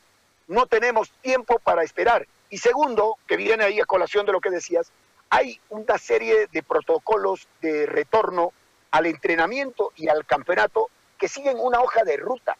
no 0.48 0.66
tenemos 0.68 1.12
tiempo 1.22 1.60
para 1.60 1.84
esperar. 1.84 2.28
Y 2.50 2.58
segundo, 2.58 3.18
que 3.28 3.38
viene 3.38 3.64
ahí 3.64 3.80
a 3.80 3.86
colación 3.86 4.26
de 4.26 4.32
lo 4.32 4.42
que 4.42 4.50
decías, 4.50 4.92
hay 5.30 5.60
una 5.70 5.98
serie 5.98 6.48
de 6.52 6.64
protocolos 6.64 7.48
de 7.62 7.86
retorno 7.86 8.54
al 8.92 9.08
entrenamiento 9.08 9.92
y 9.96 10.08
al 10.08 10.26
campeonato 10.26 10.90
que 11.18 11.28
siguen 11.28 11.58
una 11.60 11.82
hoja 11.82 12.04
de 12.04 12.18
ruta. 12.18 12.58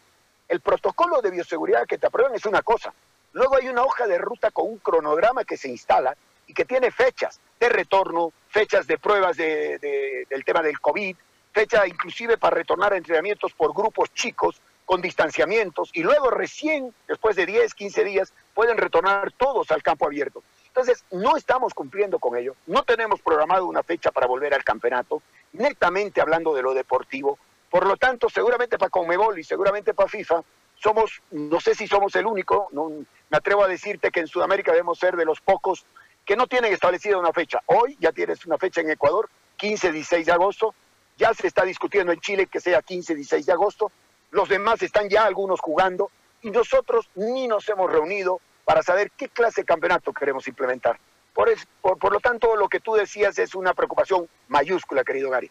El 0.48 0.60
protocolo 0.60 1.22
de 1.22 1.30
bioseguridad 1.30 1.86
que 1.86 1.98
te 1.98 2.06
aprueban 2.06 2.34
es 2.34 2.46
una 2.46 2.62
cosa. 2.62 2.92
Luego 3.32 3.56
hay 3.56 3.68
una 3.68 3.84
hoja 3.84 4.06
de 4.06 4.18
ruta 4.18 4.50
con 4.50 4.66
un 4.66 4.78
cronograma 4.78 5.44
que 5.44 5.56
se 5.56 5.68
instala 5.68 6.16
y 6.46 6.54
que 6.54 6.64
tiene 6.64 6.90
fechas 6.90 7.40
de 7.58 7.68
retorno, 7.68 8.32
fechas 8.48 8.86
de 8.86 8.98
pruebas 8.98 9.36
del 9.36 10.44
tema 10.44 10.62
del 10.62 10.80
COVID, 10.80 11.16
fecha 11.52 11.86
inclusive 11.86 12.36
para 12.36 12.56
retornar 12.56 12.92
a 12.92 12.96
entrenamientos 12.96 13.52
por 13.52 13.72
grupos 13.72 14.12
chicos 14.12 14.60
con 14.84 15.02
distanciamientos 15.02 15.90
y 15.92 16.02
luego 16.02 16.30
recién, 16.30 16.94
después 17.08 17.34
de 17.34 17.44
10, 17.44 17.74
15 17.74 18.04
días, 18.04 18.32
pueden 18.54 18.78
retornar 18.78 19.32
todos 19.32 19.70
al 19.70 19.82
campo 19.82 20.06
abierto. 20.06 20.42
Entonces, 20.68 21.04
no 21.10 21.36
estamos 21.36 21.74
cumpliendo 21.74 22.18
con 22.18 22.36
ello, 22.36 22.54
no 22.66 22.84
tenemos 22.84 23.20
programado 23.20 23.66
una 23.66 23.82
fecha 23.82 24.10
para 24.12 24.26
volver 24.26 24.54
al 24.54 24.62
campeonato, 24.62 25.22
netamente 25.52 26.20
hablando 26.20 26.54
de 26.54 26.62
lo 26.62 26.74
deportivo. 26.74 27.38
Por 27.70 27.86
lo 27.86 27.96
tanto, 27.96 28.28
seguramente 28.28 28.78
para 28.78 28.90
Conmebol 28.90 29.38
y 29.38 29.44
seguramente 29.44 29.92
para 29.92 30.08
FIFA, 30.08 30.42
somos, 30.76 31.22
no 31.30 31.60
sé 31.60 31.74
si 31.74 31.88
somos 31.88 32.14
el 32.14 32.26
único, 32.26 32.68
no, 32.72 32.90
me 32.90 33.38
atrevo 33.38 33.64
a 33.64 33.68
decirte 33.68 34.10
que 34.10 34.20
en 34.20 34.28
Sudamérica 34.28 34.70
debemos 34.70 34.98
ser 34.98 35.16
de 35.16 35.24
los 35.24 35.40
pocos 35.40 35.86
que 36.26 36.36
no 36.36 36.46
tienen 36.48 36.72
establecida 36.72 37.16
una 37.16 37.32
fecha. 37.32 37.62
Hoy 37.66 37.96
ya 38.00 38.12
tienes 38.12 38.44
una 38.44 38.58
fecha 38.58 38.80
en 38.80 38.90
Ecuador, 38.90 39.30
15-16 39.58 40.24
de 40.24 40.32
agosto, 40.32 40.74
ya 41.16 41.32
se 41.32 41.46
está 41.46 41.64
discutiendo 41.64 42.12
en 42.12 42.20
Chile 42.20 42.48
que 42.48 42.60
sea 42.60 42.82
15-16 42.82 43.44
de 43.44 43.52
agosto, 43.52 43.92
los 44.32 44.48
demás 44.48 44.82
están 44.82 45.08
ya 45.08 45.24
algunos 45.24 45.60
jugando 45.60 46.10
y 46.42 46.50
nosotros 46.50 47.08
ni 47.14 47.46
nos 47.46 47.66
hemos 47.68 47.90
reunido 47.90 48.40
para 48.64 48.82
saber 48.82 49.12
qué 49.16 49.28
clase 49.28 49.62
de 49.62 49.64
campeonato 49.64 50.12
queremos 50.12 50.46
implementar. 50.48 50.98
Por, 51.32 51.48
por, 51.80 52.12
lo 52.12 52.18
tanto, 52.18 52.56
lo 52.56 52.68
que 52.68 52.80
tú 52.80 52.94
decías 52.94 53.38
es 53.38 53.54
una 53.54 53.72
preocupación 53.72 54.28
mayúscula, 54.48 55.04
querido 55.04 55.30
Gary. 55.30 55.50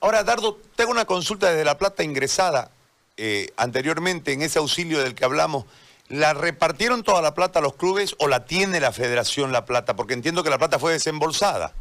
Ahora, 0.00 0.24
Dardo, 0.24 0.58
tengo 0.74 0.90
una 0.90 1.04
consulta 1.04 1.50
desde 1.50 1.64
La 1.64 1.78
Plata 1.78 2.02
ingresada 2.02 2.70
eh, 3.16 3.48
anteriormente 3.56 4.32
en 4.32 4.42
ese 4.42 4.58
auxilio 4.58 5.02
del 5.02 5.14
que 5.14 5.24
hablamos. 5.24 5.64
¿La 6.08 6.34
repartieron 6.34 7.02
toda 7.02 7.22
la 7.22 7.34
plata 7.34 7.58
a 7.58 7.62
los 7.62 7.74
clubes 7.74 8.14
o 8.18 8.28
la 8.28 8.44
tiene 8.44 8.80
la 8.80 8.92
Federación 8.92 9.52
La 9.52 9.64
Plata? 9.64 9.96
Porque 9.96 10.14
entiendo 10.14 10.42
que 10.42 10.50
la 10.50 10.58
plata 10.58 10.78
fue 10.78 10.92
desembolsada. 10.92 11.72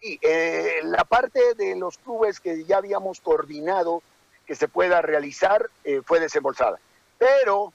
Sí, 0.00 0.18
eh, 0.22 0.80
la 0.84 1.04
parte 1.04 1.54
de 1.54 1.76
los 1.76 1.98
clubes 1.98 2.40
que 2.40 2.64
ya 2.64 2.78
habíamos 2.78 3.20
coordinado 3.20 4.02
que 4.46 4.54
se 4.54 4.68
pueda 4.68 5.02
realizar 5.02 5.68
eh, 5.84 6.00
fue 6.04 6.20
desembolsada. 6.20 6.78
Pero 7.18 7.72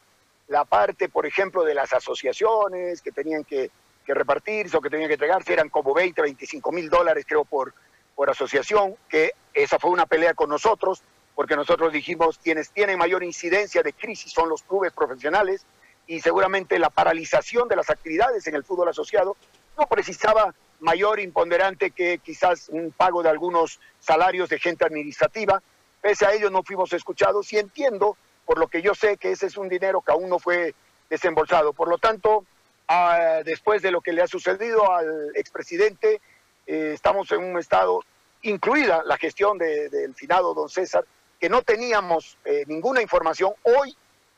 la 0.48 0.65
parte, 0.65 1.08
por 1.10 1.25
ejemplo, 1.25 1.63
de 1.63 1.75
las 1.75 1.93
asociaciones 1.93 3.01
que 3.01 3.12
tenían 3.12 3.43
que, 3.43 3.72
repartirse 4.05 4.75
o 4.75 4.82
que 4.82 4.89
tenían 4.89 5.08
que 5.08 5.13
entregarse, 5.13 5.53
eran 5.53 5.70
como 5.70 5.93
20, 5.93 6.22
25 6.22 6.72
mil 6.72 6.89
dólares, 6.89 7.25
creo, 7.27 7.46
por, 7.46 7.74
por 8.15 8.29
asociación, 8.29 8.96
que 9.08 9.32
esa 9.53 9.79
fue 9.79 9.91
una 9.91 10.05
pelea 10.05 10.34
con 10.34 10.50
nosotros, 10.50 11.01
porque 11.36 11.56
nosotros 11.56 11.92
dijimos, 11.92 12.38
quienes 12.38 12.70
tienen 12.70 12.98
mayor 12.98 13.24
incidencia 13.24 13.82
de 13.84 13.94
crisis 13.94 14.32
son 14.32 14.50
los 14.50 14.63
clubes 14.63 14.94
profesionales, 14.94 15.66
y 16.06 16.20
seguramente 16.20 16.80
la 16.80 16.90
paralización 16.90 17.68
de 17.68 17.78
las 17.78 17.90
actividades 17.90 18.46
en 18.48 18.56
el 18.56 18.63
fútbol 18.63 18.90
asociado 18.90 19.38
no 19.78 19.88
precisaba 19.88 20.54
mayor 20.82 21.20
imponderante 21.22 21.92
que 21.92 22.18
quizás 22.18 22.68
un 22.68 22.92
pago 22.92 23.24
de 23.24 23.30
algunos 23.30 23.80
salarios 24.00 24.50
de 24.50 24.60
gente 24.60 24.86
administrativa, 24.86 25.62
Pese 26.04 26.25
a 26.25 26.34
ello 26.34 26.50
no 26.50 26.63
fuimos 26.63 26.92
escuchados 26.92 27.54
y 27.54 27.58
entiendo, 27.60 28.18
por 28.44 28.60
lo 28.60 28.68
que 28.68 28.82
yo 28.82 28.94
sé, 28.94 29.16
que 29.16 29.32
ese 29.32 29.46
es 29.46 29.56
un 29.56 29.70
dinero 29.70 30.02
que 30.02 30.12
aún 30.12 30.28
no 30.28 30.38
fue 30.38 30.75
desembolsado. 31.10 31.72
Por 31.72 31.88
lo 31.88 31.98
tanto, 31.98 32.44
ah, 32.90 33.40
después 33.46 33.82
de 33.82 33.90
lo 33.90 34.02
que 34.02 34.12
le 34.12 34.22
ha 34.22 34.28
sucedido 34.28 34.92
al 34.92 35.32
expresidente, 35.38 36.20
eh, 36.68 36.92
estamos 36.94 37.32
en 37.32 37.42
un 37.42 37.58
estado, 37.58 38.04
incluida 38.42 39.02
la 39.06 39.16
gestión 39.16 39.58
del 39.58 40.13
finado 40.13 40.54
don 40.54 40.68
César, 40.68 41.06
que 41.44 41.50
no 41.50 41.62
teníamos 41.62 42.38
eh, 42.46 42.64
ninguna 42.68 43.02
información. 43.02 43.52
Hoy 43.64 43.94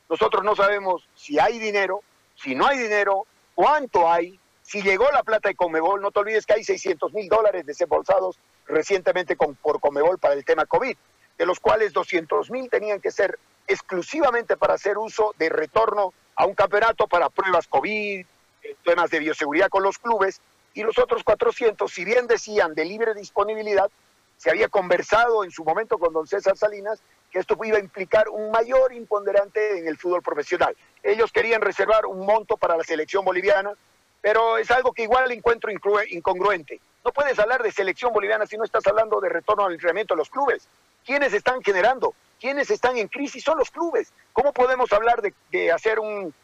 nosotros 0.08 0.42
no 0.42 0.56
sabemos 0.56 1.08
si 1.14 1.38
hay 1.38 1.60
dinero, 1.60 2.00
si 2.34 2.56
no 2.56 2.66
hay 2.66 2.78
dinero, 2.78 3.28
cuánto 3.54 4.10
hay, 4.10 4.40
si 4.62 4.82
llegó 4.82 5.08
la 5.12 5.22
plata 5.22 5.48
de 5.48 5.54
Comebol. 5.54 6.02
No 6.02 6.10
te 6.10 6.18
olvides 6.18 6.44
que 6.44 6.54
hay 6.54 6.64
600 6.64 7.12
mil 7.12 7.28
dólares 7.28 7.64
desembolsados 7.64 8.40
recientemente 8.66 9.36
por 9.36 9.78
Comebol 9.78 10.18
para 10.18 10.34
el 10.34 10.44
tema 10.44 10.66
COVID 10.66 10.96
de 11.38 11.46
los 11.46 11.60
cuales 11.60 11.92
200 11.92 12.50
mil 12.50 12.68
tenían 12.68 13.00
que 13.00 13.12
ser 13.12 13.38
exclusivamente 13.68 14.56
para 14.56 14.74
hacer 14.74 14.98
uso 14.98 15.32
de 15.38 15.48
retorno 15.48 16.12
a 16.34 16.44
un 16.44 16.56
campeonato 16.56 17.06
para 17.06 17.30
pruebas 17.30 17.68
COVID, 17.68 18.26
eh, 18.64 18.76
temas 18.84 19.10
de 19.10 19.20
bioseguridad 19.20 19.68
con 19.68 19.84
los 19.84 19.98
clubes, 19.98 20.40
y 20.74 20.82
los 20.82 20.98
otros 20.98 21.22
400, 21.22 21.88
si 21.88 22.04
bien 22.04 22.26
decían 22.26 22.74
de 22.74 22.84
libre 22.84 23.14
disponibilidad, 23.14 23.92
se 24.36 24.50
había 24.50 24.68
conversado 24.68 25.44
en 25.44 25.50
su 25.50 25.64
momento 25.64 25.98
con 25.98 26.12
don 26.12 26.26
César 26.26 26.56
Salinas 26.56 27.00
que 27.30 27.38
esto 27.38 27.56
iba 27.64 27.78
a 27.78 27.80
implicar 27.80 28.28
un 28.28 28.50
mayor 28.50 28.92
imponderante 28.92 29.78
en 29.78 29.88
el 29.88 29.98
fútbol 29.98 30.22
profesional. 30.22 30.76
Ellos 31.02 31.32
querían 31.32 31.60
reservar 31.60 32.06
un 32.06 32.24
monto 32.24 32.56
para 32.56 32.76
la 32.76 32.84
selección 32.84 33.24
boliviana, 33.24 33.72
pero 34.20 34.58
es 34.58 34.70
algo 34.70 34.92
que 34.92 35.02
igual 35.02 35.30
encuentro 35.32 35.70
incongruente. 36.10 36.80
No 37.04 37.12
puedes 37.12 37.38
hablar 37.38 37.62
de 37.62 37.70
selección 37.70 38.12
boliviana 38.12 38.46
si 38.46 38.56
no 38.56 38.64
estás 38.64 38.86
hablando 38.86 39.20
de 39.20 39.28
retorno 39.28 39.64
al 39.64 39.72
entrenamiento 39.72 40.14
de 40.14 40.18
los 40.18 40.30
clubes. 40.30 40.68
¿Quiénes 41.04 41.32
están 41.32 41.62
generando? 41.62 42.14
¿Quiénes 42.40 42.68
están 42.70 42.96
en 42.96 43.06
crisis? 43.06 43.44
Son 43.44 43.56
los 43.56 43.70
clubes. 43.70 44.12
¿Cómo 44.32 44.52
podemos 44.52 44.92
hablar 44.92 45.22
de, 45.22 45.70
hacer 45.70 46.00
un, 46.00 46.34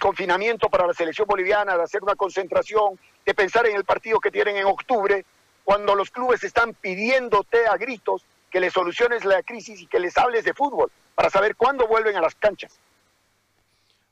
confinamiento 0.00 0.70
para 0.70 0.86
la 0.86 0.94
selección 0.94 1.26
boliviana, 1.28 1.76
de 1.76 1.82
hacer 1.82 2.02
una 2.02 2.16
concentración, 2.16 2.98
de 3.26 3.34
pensar 3.34 3.66
en 3.66 3.76
el 3.76 3.84
partido 3.84 4.18
que 4.18 4.30
tienen 4.30 4.56
en 4.56 4.64
octubre, 4.64 5.22
cuando 5.66 5.96
los 5.96 6.12
clubes 6.12 6.44
están 6.44 6.74
pidiéndote 6.74 7.66
a 7.66 7.76
gritos 7.76 8.22
que 8.52 8.60
les 8.60 8.72
soluciones 8.72 9.24
la 9.24 9.42
crisis 9.42 9.80
y 9.80 9.86
que 9.88 9.98
les 9.98 10.16
hables 10.16 10.44
de 10.44 10.54
fútbol 10.54 10.92
para 11.16 11.28
saber 11.28 11.56
cuándo 11.56 11.88
vuelven 11.88 12.14
a 12.14 12.20
las 12.20 12.36
canchas? 12.36 12.72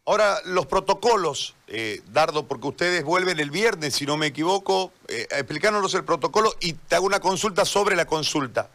Ahora, 0.05 0.41
los 0.47 0.67
protocolos, 0.67 1.55
eh, 1.69 2.03
Dardo, 2.09 2.49
porque 2.49 2.67
ustedes 2.67 3.05
vuelven 3.05 3.39
el 3.39 3.53
viernes, 3.53 3.95
si 3.95 4.05
no 4.05 4.17
me 4.17 4.27
equivoco, 4.27 4.91
eh, 5.07 5.29
explicándonos 5.31 5.95
el 5.95 6.05
protocolo 6.05 6.53
y 6.59 6.73
te 6.73 6.97
hago 6.97 7.07
una 7.07 7.21
consulta 7.21 7.65
sobre 7.65 7.95
la 7.95 8.05
consulta 8.05 8.69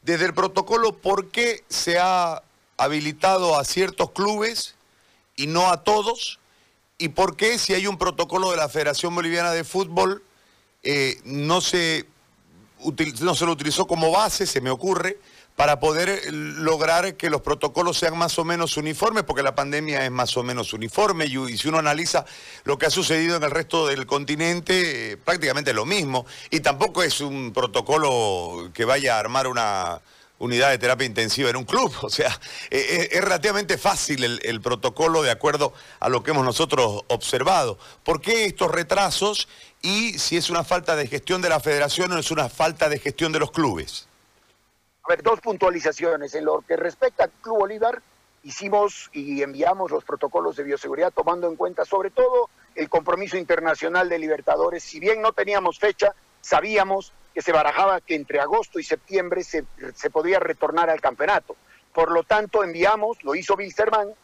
desde 0.00 0.24
el 0.24 0.32
protocolo, 0.32 0.96
¿por 0.96 1.30
qué 1.30 1.62
se 1.68 1.98
ha 1.98 2.42
habilitado 2.78 3.58
a 3.58 3.64
ciertos 3.64 4.12
clubes 4.12 4.76
y 5.36 5.46
no 5.46 5.70
a 5.70 5.84
todos? 5.84 6.40
¿Y 6.96 7.10
por 7.10 7.36
qué 7.36 7.58
si 7.58 7.74
hay 7.74 7.86
un 7.86 7.98
protocolo 7.98 8.50
de 8.50 8.56
la 8.56 8.70
Federación 8.70 9.14
Boliviana 9.14 9.50
de 9.50 9.62
Fútbol 9.62 10.22
eh, 10.86 11.18
no, 11.24 11.62
se, 11.62 12.04
no 13.20 13.34
se 13.34 13.46
lo 13.46 13.52
utilizó 13.52 13.86
como 13.86 14.10
base, 14.10 14.46
se 14.46 14.60
me 14.60 14.70
ocurre, 14.70 15.18
para 15.56 15.78
poder 15.78 16.08
eh, 16.08 16.32
lograr 16.32 17.14
que 17.16 17.30
los 17.30 17.40
protocolos 17.40 17.98
sean 17.98 18.18
más 18.18 18.38
o 18.38 18.44
menos 18.44 18.76
uniformes, 18.76 19.24
porque 19.24 19.42
la 19.42 19.54
pandemia 19.54 20.04
es 20.04 20.10
más 20.10 20.36
o 20.36 20.42
menos 20.42 20.72
uniforme 20.72 21.26
y, 21.26 21.56
si 21.56 21.68
uno 21.68 21.78
analiza 21.78 22.24
lo 22.64 22.78
que 22.78 22.86
ha 22.86 22.90
sucedido 22.90 23.36
en 23.36 23.42
el 23.42 23.50
resto 23.50 23.86
del 23.86 24.06
continente, 24.06 25.12
eh, 25.12 25.16
prácticamente 25.16 25.72
lo 25.72 25.86
mismo. 25.86 26.26
Y 26.50 26.60
tampoco 26.60 27.02
es 27.02 27.20
un 27.20 27.52
protocolo 27.52 28.70
que 28.74 28.84
vaya 28.84 29.16
a 29.16 29.20
armar 29.20 29.46
una, 29.46 30.00
unidad 30.38 30.70
de 30.70 30.78
terapia 30.78 31.06
intensiva 31.06 31.50
en 31.50 31.56
un 31.56 31.64
club. 31.64 31.92
O 32.02 32.10
sea, 32.10 32.28
eh, 32.70 32.78
eh, 32.78 33.08
es, 33.12 33.20
relativamente 33.22 33.78
fácil 33.78 34.24
el, 34.24 34.60
protocolo 34.60 35.22
de 35.22 35.30
acuerdo 35.30 35.72
a 36.00 36.08
lo 36.08 36.22
que 36.22 36.32
hemos 36.32 36.44
nosotros 36.44 37.04
observado. 37.08 37.78
¿Por 38.02 38.20
qué 38.20 38.44
estos 38.44 38.70
retrasos 38.70 39.48
y 39.82 40.18
si 40.18 40.36
es 40.36 40.50
una 40.50 40.64
falta 40.64 40.96
de 40.96 41.06
gestión 41.06 41.40
de 41.42 41.48
la 41.48 41.60
federación 41.60 42.12
o 42.12 42.18
es 42.18 42.30
una 42.30 42.48
falta 42.48 42.88
de 42.88 42.98
gestión 42.98 43.32
de 43.32 43.40
los 43.40 43.50
clubes? 43.50 44.08
A 45.04 45.08
ver, 45.08 45.22
dos 45.22 45.40
puntualizaciones. 45.40 46.34
En 46.34 46.44
lo 46.44 46.62
que 46.62 46.76
respecta 46.76 47.24
al 47.24 47.30
Club 47.42 47.58
Bolívar, 47.58 48.02
hicimos 48.42 49.10
y 49.12 49.42
enviamos 49.42 49.90
los 49.90 50.04
protocolos 50.04 50.56
de 50.56 50.64
bioseguridad 50.64 51.12
tomando 51.12 51.48
en 51.48 51.56
cuenta 51.56 51.84
sobre 51.84 52.10
todo 52.10 52.50
el 52.74 52.88
compromiso 52.88 53.36
internacional 53.36 54.08
de 54.08 54.18
Libertadores. 54.18 54.82
Si 54.82 55.00
bien 55.00 55.20
no 55.22 55.32
teníamos 55.32 55.78
fecha, 55.78 56.14
sabíamos 56.40 57.12
que 57.34 57.42
se 57.42 57.52
barajaba 57.52 58.00
que 58.00 58.14
entre 58.14 58.40
agosto 58.40 58.78
y 58.78 58.84
septiembre 58.84 59.42
se, 59.42 59.64
se 59.94 60.10
podía 60.10 60.38
retornar 60.38 60.88
al 60.88 61.00
campeonato. 61.00 61.56
Por 61.92 62.10
lo 62.12 62.22
tanto, 62.22 62.62
enviamos, 62.62 63.22
lo 63.24 63.34
hizo 63.34 63.54
Wilstermann, 63.54 64.14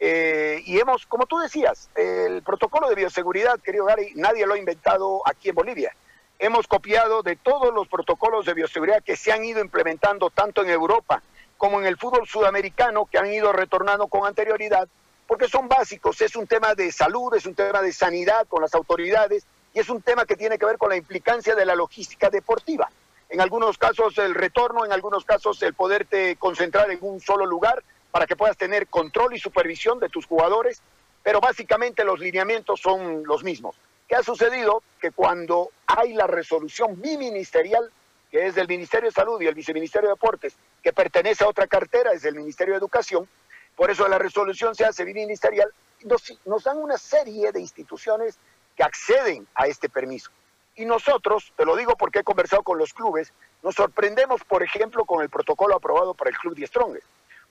eh, 0.00 0.62
y 0.66 0.78
hemos, 0.78 1.06
como 1.06 1.26
tú 1.26 1.38
decías, 1.38 1.88
el 1.94 2.42
protocolo 2.42 2.88
de 2.88 2.94
bioseguridad, 2.94 3.60
querido 3.60 3.84
Gary, 3.84 4.12
nadie 4.16 4.46
lo 4.46 4.54
ha 4.54 4.58
inventado 4.58 5.22
aquí 5.26 5.50
en 5.50 5.54
Bolivia. 5.54 5.94
Hemos 6.38 6.66
copiado 6.66 7.22
de 7.22 7.36
todos 7.36 7.72
los 7.72 7.86
protocolos 7.88 8.44
de 8.44 8.54
bioseguridad 8.54 9.02
que 9.02 9.16
se 9.16 9.32
han 9.32 9.44
ido 9.44 9.60
implementando 9.60 10.30
tanto 10.30 10.62
en 10.62 10.70
Europa 10.70 11.22
como 11.56 11.80
en 11.80 11.86
el 11.86 11.96
fútbol 11.96 12.26
sudamericano, 12.26 13.06
que 13.06 13.18
han 13.18 13.32
ido 13.32 13.52
retornando 13.52 14.08
con 14.08 14.26
anterioridad, 14.26 14.88
porque 15.26 15.48
son 15.48 15.68
básicos, 15.68 16.20
es 16.20 16.36
un 16.36 16.46
tema 16.46 16.74
de 16.74 16.90
salud, 16.92 17.32
es 17.34 17.46
un 17.46 17.54
tema 17.54 17.80
de 17.80 17.92
sanidad 17.92 18.46
con 18.48 18.60
las 18.60 18.74
autoridades, 18.74 19.46
y 19.74 19.80
es 19.80 19.88
un 19.90 20.00
tema 20.00 20.24
que 20.24 20.36
tiene 20.36 20.56
que 20.56 20.64
ver 20.64 20.78
con 20.78 20.88
la 20.88 20.96
implicancia 20.96 21.54
de 21.56 21.66
la 21.66 21.74
logística 21.74 22.30
deportiva. 22.30 22.88
En 23.28 23.40
algunos 23.40 23.76
casos 23.76 24.16
el 24.18 24.34
retorno, 24.34 24.86
en 24.86 24.92
algunos 24.92 25.24
casos 25.24 25.60
el 25.62 25.74
poderte 25.74 26.36
concentrar 26.36 26.90
en 26.92 26.98
un 27.02 27.20
solo 27.20 27.44
lugar 27.44 27.82
para 28.12 28.26
que 28.26 28.36
puedas 28.36 28.56
tener 28.56 28.86
control 28.86 29.34
y 29.34 29.40
supervisión 29.40 29.98
de 29.98 30.08
tus 30.08 30.26
jugadores, 30.26 30.80
pero 31.24 31.40
básicamente 31.40 32.04
los 32.04 32.20
lineamientos 32.20 32.80
son 32.80 33.24
los 33.24 33.42
mismos. 33.42 33.74
¿Qué 34.06 34.14
ha 34.14 34.22
sucedido? 34.22 34.84
Que 35.00 35.10
cuando 35.10 35.70
hay 35.86 36.12
la 36.12 36.28
resolución 36.28 37.00
biministerial, 37.00 37.90
que 38.30 38.46
es 38.46 38.54
del 38.54 38.68
Ministerio 38.68 39.08
de 39.08 39.14
Salud 39.14 39.40
y 39.40 39.46
el 39.48 39.54
Viceministerio 39.54 40.10
de 40.10 40.14
Deportes, 40.14 40.54
que 40.82 40.92
pertenece 40.92 41.42
a 41.42 41.48
otra 41.48 41.66
cartera, 41.66 42.12
es 42.12 42.22
del 42.22 42.36
Ministerio 42.36 42.74
de 42.74 42.78
Educación, 42.78 43.28
por 43.74 43.90
eso 43.90 44.06
la 44.06 44.18
resolución 44.18 44.76
se 44.76 44.84
hace 44.84 45.04
biministerial, 45.04 45.72
nos, 46.04 46.38
nos 46.44 46.62
dan 46.62 46.78
una 46.78 46.98
serie 46.98 47.50
de 47.50 47.60
instituciones 47.60 48.38
que 48.76 48.82
acceden 48.82 49.46
a 49.54 49.66
este 49.66 49.88
permiso. 49.88 50.30
Y 50.76 50.84
nosotros, 50.84 51.52
te 51.56 51.64
lo 51.64 51.76
digo 51.76 51.96
porque 51.96 52.20
he 52.20 52.24
conversado 52.24 52.62
con 52.62 52.78
los 52.78 52.92
clubes, 52.92 53.32
nos 53.62 53.76
sorprendemos, 53.76 54.42
por 54.44 54.62
ejemplo, 54.62 55.04
con 55.04 55.22
el 55.22 55.30
protocolo 55.30 55.76
aprobado 55.76 56.14
para 56.14 56.30
el 56.30 56.36
Club 56.36 56.56
de 56.56 56.66
Strongest. 56.66 57.06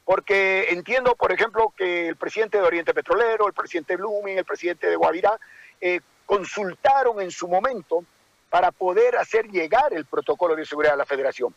Porque 0.06 0.68
entiendo, 0.70 1.16
por 1.16 1.32
ejemplo, 1.32 1.74
que 1.78 2.10
el 2.10 2.18
presidente 2.18 2.58
de 2.58 2.66
Oriente 2.66 2.94
Petrolero, 2.94 3.48
el 3.48 3.54
presidente 3.54 3.96
Blooming, 3.96 4.38
el 4.38 4.46
presidente 4.46 4.88
de 4.90 4.98
Guavirá, 4.98 5.40
eh, 5.80 6.02
consultaron 6.26 7.22
en 7.22 7.32
su 7.32 7.48
momento 7.48 8.04
para 8.50 8.72
poder 8.72 9.16
hacer 9.16 9.48
llegar 9.48 9.94
el 9.94 10.06
protocolo 10.06 10.56
de 10.56 10.66
seguridad 10.66 10.94
a 10.94 10.98
la 10.98 11.06
federación. 11.06 11.56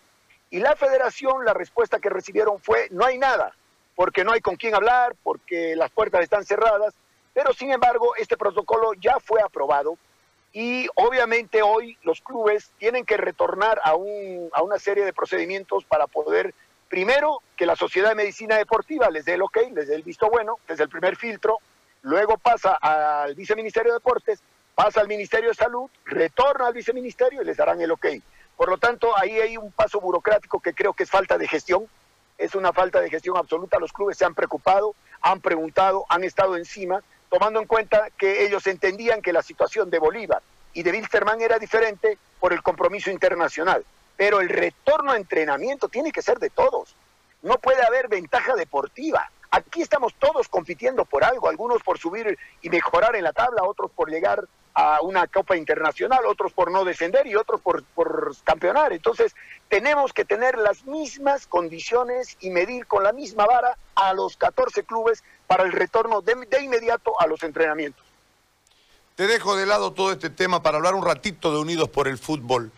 Y 0.49 0.61
la 0.61 0.77
federación, 0.77 1.45
la 1.45 1.53
respuesta 1.53 1.99
que 1.99 2.09
recibieron 2.09 2.61
fue, 2.61 2.89
no 2.91 3.05
hay 3.05 3.19
nada, 3.19 3.55
porque 3.97 4.23
no 4.23 4.33
hay 4.33 4.41
con 4.41 4.57
quién 4.57 4.75
hablar, 4.75 5.17
porque 5.23 5.75
las 5.75 5.91
puertas 5.91 6.23
están 6.23 6.45
cerradas, 6.45 6.95
pero 7.37 7.53
sin 7.53 7.71
embargo, 7.71 8.17
este 8.17 8.39
protocolo 8.39 8.95
ya 8.95 9.21
fue 9.21 9.43
aprobado 9.43 9.99
y 10.55 10.89
obviamente 10.95 11.61
hoy 11.61 11.99
los 12.03 12.23
clubes 12.23 12.71
tienen 12.79 13.05
que 13.05 13.19
retornar 13.19 13.79
a, 13.85 13.95
un, 13.95 14.49
a 14.55 14.63
una 14.63 14.79
serie 14.79 15.05
de 15.05 15.13
procedimientos 15.13 15.85
para 15.85 16.07
poder, 16.07 16.55
primero, 16.89 17.43
que 17.55 17.67
la 17.67 17.77
Sociedad 17.77 18.09
de 18.09 18.15
Medicina 18.15 18.57
Deportiva 18.57 19.11
les 19.11 19.27
dé 19.27 19.35
el 19.35 19.43
ok, 19.43 19.59
les 19.75 19.87
dé 19.87 19.97
el 19.97 20.03
visto 20.03 20.31
bueno, 20.31 20.57
desde 20.67 20.85
el 20.85 20.89
primer 20.89 21.17
filtro, 21.17 21.59
luego 22.01 22.39
pasa 22.39 22.73
al 22.73 23.35
Viceministerio 23.35 23.93
de 23.93 23.99
Deportes, 23.99 24.41
pasa 24.75 25.03
al 25.03 25.07
Ministerio 25.07 25.51
de 25.51 25.57
Salud, 25.57 25.91
retorna 26.07 26.69
al 26.69 26.73
Viceministerio 26.73 27.43
y 27.43 27.45
les 27.45 27.59
darán 27.59 27.83
el 27.83 27.91
ok. 27.91 28.07
Por 28.57 28.71
lo 28.71 28.79
tanto, 28.79 29.15
ahí 29.15 29.39
hay 29.39 29.59
un 29.59 29.73
paso 29.73 30.01
burocrático 30.01 30.59
que 30.61 30.73
creo 30.73 30.95
que 30.95 31.03
es 31.03 31.11
falta 31.11 31.37
de 31.37 31.47
gestión, 31.47 31.87
es 32.39 32.55
una 32.55 32.73
falta 32.73 32.99
de 33.01 33.11
gestión 33.11 33.37
absoluta, 33.37 33.79
los 33.79 33.93
clubes 33.93 34.17
se 34.17 34.25
han 34.25 34.35
preocupado, 34.35 34.95
han 35.21 35.43
preguntado, 35.43 36.07
han 36.09 36.25
estado 36.25 36.57
encima, 36.57 37.03
tomando 37.37 37.61
en 37.61 37.67
cuenta 37.67 38.09
que 38.17 38.47
ellos 38.47 38.67
entendían 38.67 39.21
que 39.21 39.31
la 39.31 39.43
situación 39.43 39.91
de 39.91 39.99
Bolívar 39.99 40.41
y 40.73 40.83
de 40.83 40.91
Wilstermann 40.91 41.43
era 41.43 41.59
diferente 41.59 42.17
por 42.41 42.55
el 42.55 42.63
compromiso 42.63 43.11
internacional. 43.11 43.85
Pero 44.17 44.41
el 44.41 44.49
retorno 44.49 45.13
a 45.13 45.19
entrenamiento 45.19 45.91
tiene 45.91 46.13
que 46.13 46.23
ser 46.23 46.39
de 46.39 46.49
todos. 46.49 46.97
No 47.43 47.59
puede 47.59 47.83
haber 47.83 48.09
ventaja 48.09 48.55
deportiva. 48.55 49.31
Aquí 49.51 49.83
estamos 49.83 50.15
todos 50.15 50.49
compitiendo 50.49 51.05
por 51.05 51.25
algo, 51.25 51.51
algunos 51.51 51.83
por 51.83 51.99
subir 51.99 52.39
y 52.63 52.71
mejorar 52.71 53.15
en 53.17 53.25
la 53.25 53.35
tabla, 53.35 53.65
otros 53.65 53.91
por 53.91 54.11
llegar 54.11 54.49
a 54.73 55.03
una 55.03 55.27
Copa 55.27 55.59
Internacional, 55.59 56.25
otros 56.25 56.55
por 56.55 56.71
no 56.71 56.87
descender 56.87 57.27
y 57.27 57.37
otros 57.37 57.61
por, 57.61 57.85
por 57.85 58.35
campeonar. 58.45 58.95
Entonces, 58.95 59.35
tenemos 59.69 60.15
que 60.15 60.25
tener 60.25 60.57
las 60.57 60.87
mismas 60.87 61.47
condiciones 61.47 62.39
y 62.41 62.49
medir 62.49 62.87
con 62.87 63.03
la 63.03 63.13
misma 63.13 63.45
vara 63.45 63.77
a 63.95 64.15
los 64.15 64.39
14 64.39 64.85
clubes 64.85 65.23
para 65.47 65.65
el 65.65 65.73
retorno 65.73 66.23
de, 66.23 66.35
inmediato 66.63 67.19
a 67.21 67.27
los 67.27 67.43
entrenamientos. 67.43 68.05
Te 69.15 69.27
dejo 69.27 69.57
de 69.57 69.67
lado 69.67 69.93
todo 69.93 70.13
este 70.13 70.31
tema 70.31 70.63
para 70.63 70.77
hablar 70.77 70.95
un 70.95 71.05
ratito 71.05 71.53
de 71.53 71.59
Unidos 71.59 71.89
por 71.89 72.09
el 72.09 72.19
Fútbol. 72.19 72.71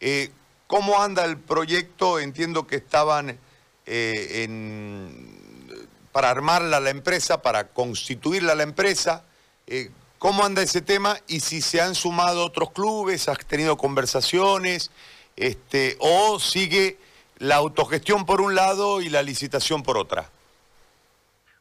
Eh, 0.00 0.30
¿Cómo 0.66 1.00
anda 1.00 1.24
el 1.24 1.38
proyecto? 1.38 2.18
Entiendo 2.18 2.66
que 2.66 2.76
estaban 2.76 3.38
eh, 3.86 4.44
en, 4.44 5.88
para 6.12 6.30
armarla 6.30 6.80
la 6.80 6.90
empresa, 6.90 7.40
para 7.40 7.68
constituirla 7.68 8.54
la 8.54 8.64
empresa. 8.64 9.24
Eh, 9.66 9.90
¿Cómo 10.18 10.44
anda 10.44 10.62
ese 10.62 10.80
tema? 10.80 11.18
Y 11.28 11.40
si 11.40 11.62
se 11.62 11.80
han 11.80 11.94
sumado 11.94 12.44
otros 12.44 12.72
clubes, 12.72 13.28
has 13.28 13.38
tenido 13.46 13.76
conversaciones, 13.76 14.90
este, 15.36 15.96
o 16.00 16.40
sigue 16.40 16.98
la 17.38 17.56
autogestión 17.56 18.26
por 18.26 18.40
un 18.40 18.54
lado 18.54 19.00
y 19.00 19.08
la 19.08 19.22
licitación 19.22 19.82
por 19.82 19.98
otra. 19.98 20.30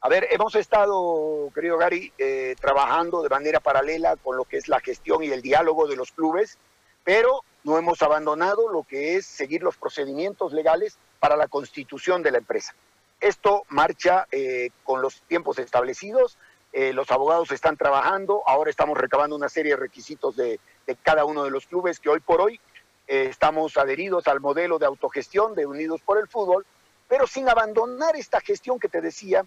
A 0.06 0.08
ver, 0.08 0.28
hemos 0.30 0.54
estado, 0.54 1.50
querido 1.56 1.80
Gary, 1.80 2.14
eh, 2.20 2.56
trabajando 2.62 3.24
de 3.24 3.30
manera 3.30 3.60
paralela 3.60 4.16
con 4.18 4.38
lo 4.38 4.44
que 4.44 4.58
es 4.58 4.68
la 4.68 4.80
gestión 4.80 5.24
y 5.24 5.32
el 5.32 5.42
diálogo 5.42 5.88
de 5.88 5.96
los 5.96 6.12
clubes, 6.12 6.60
pero 7.04 7.42
no 7.64 7.80
hemos 7.80 8.04
abandonado 8.04 8.70
lo 8.70 8.84
que 8.84 9.16
es 9.16 9.26
seguir 9.26 9.64
los 9.64 9.78
procedimientos 9.78 10.54
legales 10.54 11.00
para 11.20 11.36
la 11.36 11.48
constitución 11.48 12.22
de 12.22 12.30
la 12.30 12.38
empresa. 12.38 12.76
Esto 13.20 13.64
marcha 13.70 14.28
eh, 14.32 14.70
con 14.84 15.02
los 15.02 15.24
tiempos 15.24 15.58
establecidos, 15.58 16.38
eh, 16.72 16.94
los 16.94 17.10
abogados 17.10 17.50
están 17.50 17.76
trabajando, 17.76 18.44
ahora 18.46 18.70
estamos 18.70 19.00
recabando 19.00 19.36
una 19.36 19.50
serie 19.50 19.72
de 19.72 19.78
requisitos 19.78 20.36
de, 20.36 20.60
cada 21.02 21.26
uno 21.26 21.44
de 21.44 21.50
los 21.50 21.66
clubes 21.66 22.00
que 22.00 22.10
hoy 22.10 22.20
por 22.20 22.42
hoy 22.42 22.60
estamos 23.08 23.76
adheridos 23.76 24.28
al 24.28 24.40
modelo 24.40 24.78
de 24.78 24.86
autogestión 24.86 25.56
de 25.56 25.66
Unidos 25.66 26.02
por 26.06 26.20
el 26.20 26.28
Fútbol, 26.28 26.64
pero 27.08 27.26
sin 27.26 27.50
abandonar 27.50 28.16
esta 28.16 28.40
gestión 28.40 28.80
que 28.80 28.88
te 28.88 29.02
decía, 29.02 29.44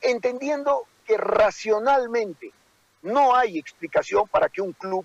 entendiendo 0.00 0.86
que 1.04 1.16
racionalmente 1.16 2.52
no 3.02 3.34
hay 3.34 3.58
explicación 3.58 4.28
para 4.28 4.48
que 4.48 4.62
un 4.62 4.72
club 4.72 5.04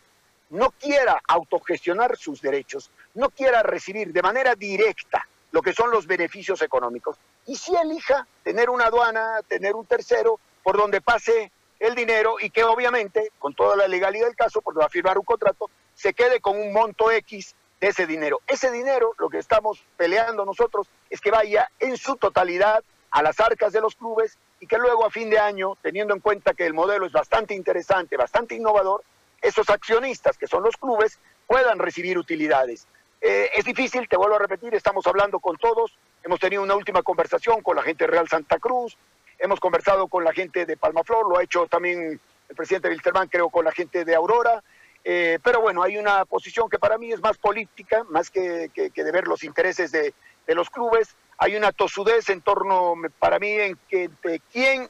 no 0.50 0.72
quiera 0.72 1.22
autogestionar 1.28 2.18
sus 2.18 2.42
derechos, 2.42 2.92
no 3.16 3.30
quiera 3.30 3.64
recibir 3.64 4.14
de 4.14 4.22
manera 4.22 4.56
directa 4.56 5.28
lo 5.52 5.62
que 5.62 5.74
son 5.74 5.92
los 5.92 6.06
beneficios 6.06 6.62
económicos, 6.62 7.18
y 7.46 7.56
si 7.56 7.76
elija 7.76 8.28
tener 8.44 8.70
una 8.70 8.86
aduana, 8.86 9.42
tener 9.48 9.76
un 9.76 9.86
tercero, 9.86 10.40
por 10.62 10.78
donde 10.78 11.00
pase 11.00 11.52
el 11.80 11.96
dinero 11.96 12.36
y 12.40 12.50
que 12.50 12.64
obviamente, 12.64 13.32
con 13.40 13.54
toda 13.54 13.76
la 13.76 13.88
legalidad 13.88 14.26
del 14.26 14.36
caso, 14.36 14.62
porque 14.62 14.80
va 14.80 14.86
a 14.86 14.90
firmar 14.90 15.18
un 15.18 15.24
contrato, 15.24 15.70
se 15.94 16.14
quede 16.14 16.42
con 16.42 16.60
un 16.60 16.74
monto 16.74 17.10
X 17.10 17.56
de 17.80 17.88
ese 17.88 18.06
dinero. 18.06 18.42
Ese 18.48 18.72
dinero, 18.72 19.14
lo 19.18 19.30
que 19.30 19.38
estamos 19.38 19.84
peleando 19.96 20.44
nosotros, 20.44 20.88
es 21.10 21.22
que 21.22 21.32
vaya 21.32 21.72
en 21.80 21.96
su 21.96 22.18
totalidad 22.18 22.84
a 23.12 23.24
las 23.24 23.40
arcas 23.40 23.72
de 23.72 23.82
los 23.82 23.96
clubes 23.96 24.38
y 24.60 24.68
que 24.68 24.78
luego 24.78 25.06
a 25.06 25.12
fin 25.12 25.30
de 25.30 25.40
año, 25.40 25.78
teniendo 25.82 26.14
en 26.14 26.20
cuenta 26.20 26.54
que 26.54 26.66
el 26.66 26.74
modelo 26.74 27.06
es 27.06 27.12
bastante 27.12 27.54
interesante, 27.54 28.18
bastante 28.18 28.56
innovador, 28.56 29.04
esos 29.42 29.70
accionistas, 29.70 30.38
que 30.38 30.48
son 30.48 30.64
los 30.64 30.78
clubes, 30.78 31.20
puedan 31.46 31.80
recibir 31.80 32.18
utilidades. 32.18 32.88
Eh, 33.22 33.50
es 33.56 33.66
difícil, 33.66 34.08
te 34.08 34.18
vuelvo 34.18 34.36
a 34.36 34.40
repetir, 34.40 34.74
estamos 34.74 35.06
hablando 35.08 35.40
con 35.40 35.58
todos, 35.58 35.98
hemos 36.24 36.40
tenido 36.40 36.64
una 36.64 36.76
última 36.76 37.04
conversación 37.04 37.62
con 37.62 37.76
la 37.76 37.84
gente 37.84 38.06
de 38.06 38.12
Real 38.12 38.28
Santa 38.28 38.58
Cruz, 38.60 38.98
Hemos 39.40 39.60
conversado 39.60 40.08
con 40.08 40.24
la 40.24 40.34
gente 40.34 40.66
de 40.66 40.78
Palmaflor, 40.78 41.30
lo 41.30 41.38
ha 41.38 41.44
hecho 41.44 41.68
también 41.68 42.20
el 42.50 42.56
presidente 42.56 42.90
Wilterman, 42.90 43.28
creo, 43.28 43.50
con 43.50 43.66
la 43.66 43.72
gente 43.72 44.04
de 44.04 44.16
Aurora. 44.16 44.64
Eh, 45.04 45.38
pero 45.44 45.62
bueno, 45.62 45.84
hay 45.84 45.98
una 45.98 46.26
posición 46.26 46.70
que 46.70 46.80
para 46.80 46.98
mí 46.98 47.12
es 47.12 47.22
más 47.22 47.38
política, 47.38 48.04
más 48.10 48.32
que, 48.32 48.72
de 48.74 49.12
ver 49.12 49.28
los 49.28 49.44
intereses 49.44 49.92
de, 49.92 50.14
los 50.48 50.70
clubes. 50.70 51.16
Hay 51.38 51.56
una 51.56 51.72
tosudez 51.72 52.30
en 52.30 52.42
torno, 52.42 52.96
para 53.20 53.40
mí, 53.40 53.52
en 53.52 53.78
que 53.88 54.10
de 54.24 54.42
quién 54.52 54.90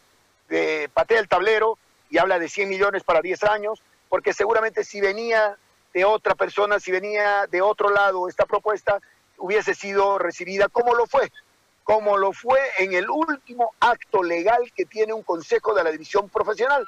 patea 0.94 1.20
el 1.20 1.28
tablero 1.28 1.78
y 2.10 2.18
habla 2.18 2.40
de 2.40 2.48
100 2.48 2.70
millones 2.70 3.04
para 3.04 3.22
10 3.22 3.44
años, 3.44 3.84
porque 4.10 4.34
seguramente 4.34 4.84
si 4.84 5.02
venía 5.02 5.58
de 5.94 6.06
otra 6.06 6.36
persona, 6.36 6.80
si 6.80 6.92
venía 6.92 7.48
de 7.48 7.62
otro 7.62 7.90
lado 7.90 8.30
esta 8.30 8.46
propuesta, 8.46 9.00
hubiese 9.38 9.76
sido 9.76 10.18
recibida. 10.18 10.70
Como 10.70 10.96
lo 10.96 11.06
fue 11.06 11.32
como 11.88 12.18
lo 12.18 12.34
fue 12.34 12.60
en 12.80 12.92
el 12.92 13.10
último 13.10 13.72
acto 13.80 14.22
legal 14.22 14.74
que 14.76 14.84
tiene 14.84 15.14
un 15.14 15.24
consejo 15.24 15.74
de 15.74 15.86
la 15.86 15.90
división 15.90 16.28
profesional, 16.28 16.86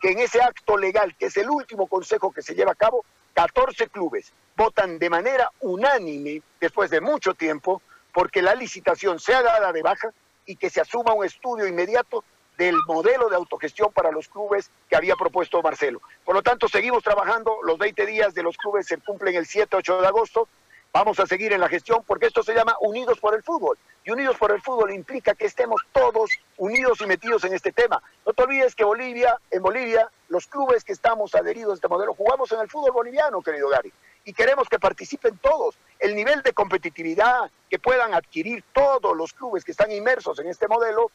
que 0.00 0.10
en 0.10 0.18
ese 0.18 0.42
acto 0.42 0.76
legal, 0.76 1.14
que 1.16 1.26
es 1.26 1.36
el 1.36 1.48
último 1.48 1.86
consejo 1.86 2.32
que 2.32 2.42
se 2.42 2.56
lleva 2.56 2.72
a 2.72 2.74
cabo, 2.74 3.04
14 3.34 3.86
clubes 3.90 4.32
votan 4.56 4.98
de 4.98 5.08
manera 5.08 5.48
unánime, 5.60 6.42
después 6.60 6.90
de 6.90 7.00
mucho 7.00 7.34
tiempo, 7.34 7.80
porque 8.12 8.42
la 8.42 8.54
licitación 8.54 9.18
sea 9.18 9.42
dada 9.42 9.72
de 9.72 9.82
baja 9.82 10.12
y 10.46 10.56
que 10.56 10.70
se 10.70 10.80
asuma 10.80 11.14
un 11.14 11.24
estudio 11.24 11.66
inmediato 11.66 12.24
del 12.58 12.76
modelo 12.86 13.30
de 13.30 13.36
autogestión 13.36 13.90
para 13.90 14.10
los 14.10 14.28
clubes 14.28 14.70
que 14.88 14.96
había 14.96 15.16
propuesto 15.16 15.62
Marcelo. 15.62 16.02
Por 16.24 16.34
lo 16.34 16.42
tanto, 16.42 16.68
seguimos 16.68 17.02
trabajando, 17.02 17.56
los 17.62 17.78
20 17.78 18.04
días 18.04 18.34
de 18.34 18.42
los 18.42 18.56
clubes 18.58 18.86
se 18.86 18.98
cumplen 18.98 19.34
el 19.34 19.46
7-8 19.46 20.00
de 20.00 20.06
agosto, 20.06 20.46
vamos 20.92 21.18
a 21.20 21.26
seguir 21.26 21.52
en 21.52 21.60
la 21.60 21.68
gestión 21.68 22.02
porque 22.06 22.26
esto 22.26 22.42
se 22.42 22.52
llama 22.52 22.76
Unidos 22.80 23.18
por 23.18 23.34
el 23.34 23.42
Fútbol. 23.42 23.78
Y 24.04 24.10
Unidos 24.10 24.36
por 24.36 24.50
el 24.50 24.60
Fútbol 24.60 24.92
implica 24.92 25.34
que 25.34 25.46
estemos 25.46 25.80
todos 25.92 26.30
unidos 26.58 27.00
y 27.00 27.06
metidos 27.06 27.44
en 27.44 27.54
este 27.54 27.72
tema. 27.72 28.02
No 28.26 28.34
te 28.34 28.42
olvides 28.42 28.74
que 28.74 28.84
Bolivia, 28.84 29.38
en 29.50 29.62
Bolivia, 29.62 30.10
los 30.28 30.46
clubes 30.46 30.84
que 30.84 30.92
estamos 30.92 31.34
adheridos 31.34 31.72
a 31.72 31.74
este 31.76 31.88
modelo, 31.88 32.12
jugamos 32.14 32.52
en 32.52 32.60
el 32.60 32.68
fútbol 32.68 32.92
boliviano, 32.92 33.40
querido 33.40 33.70
Gary. 33.70 33.92
Y 34.24 34.32
queremos 34.32 34.68
que 34.68 34.78
participen 34.78 35.38
todos. 35.38 35.76
El 35.98 36.14
nivel 36.14 36.42
de 36.42 36.52
competitividad 36.52 37.50
que 37.68 37.78
puedan 37.78 38.14
adquirir 38.14 38.64
todos 38.72 39.16
los 39.16 39.32
clubes 39.32 39.64
que 39.64 39.72
están 39.72 39.90
inmersos 39.90 40.38
en 40.38 40.48
este 40.48 40.68
modelo 40.68 41.10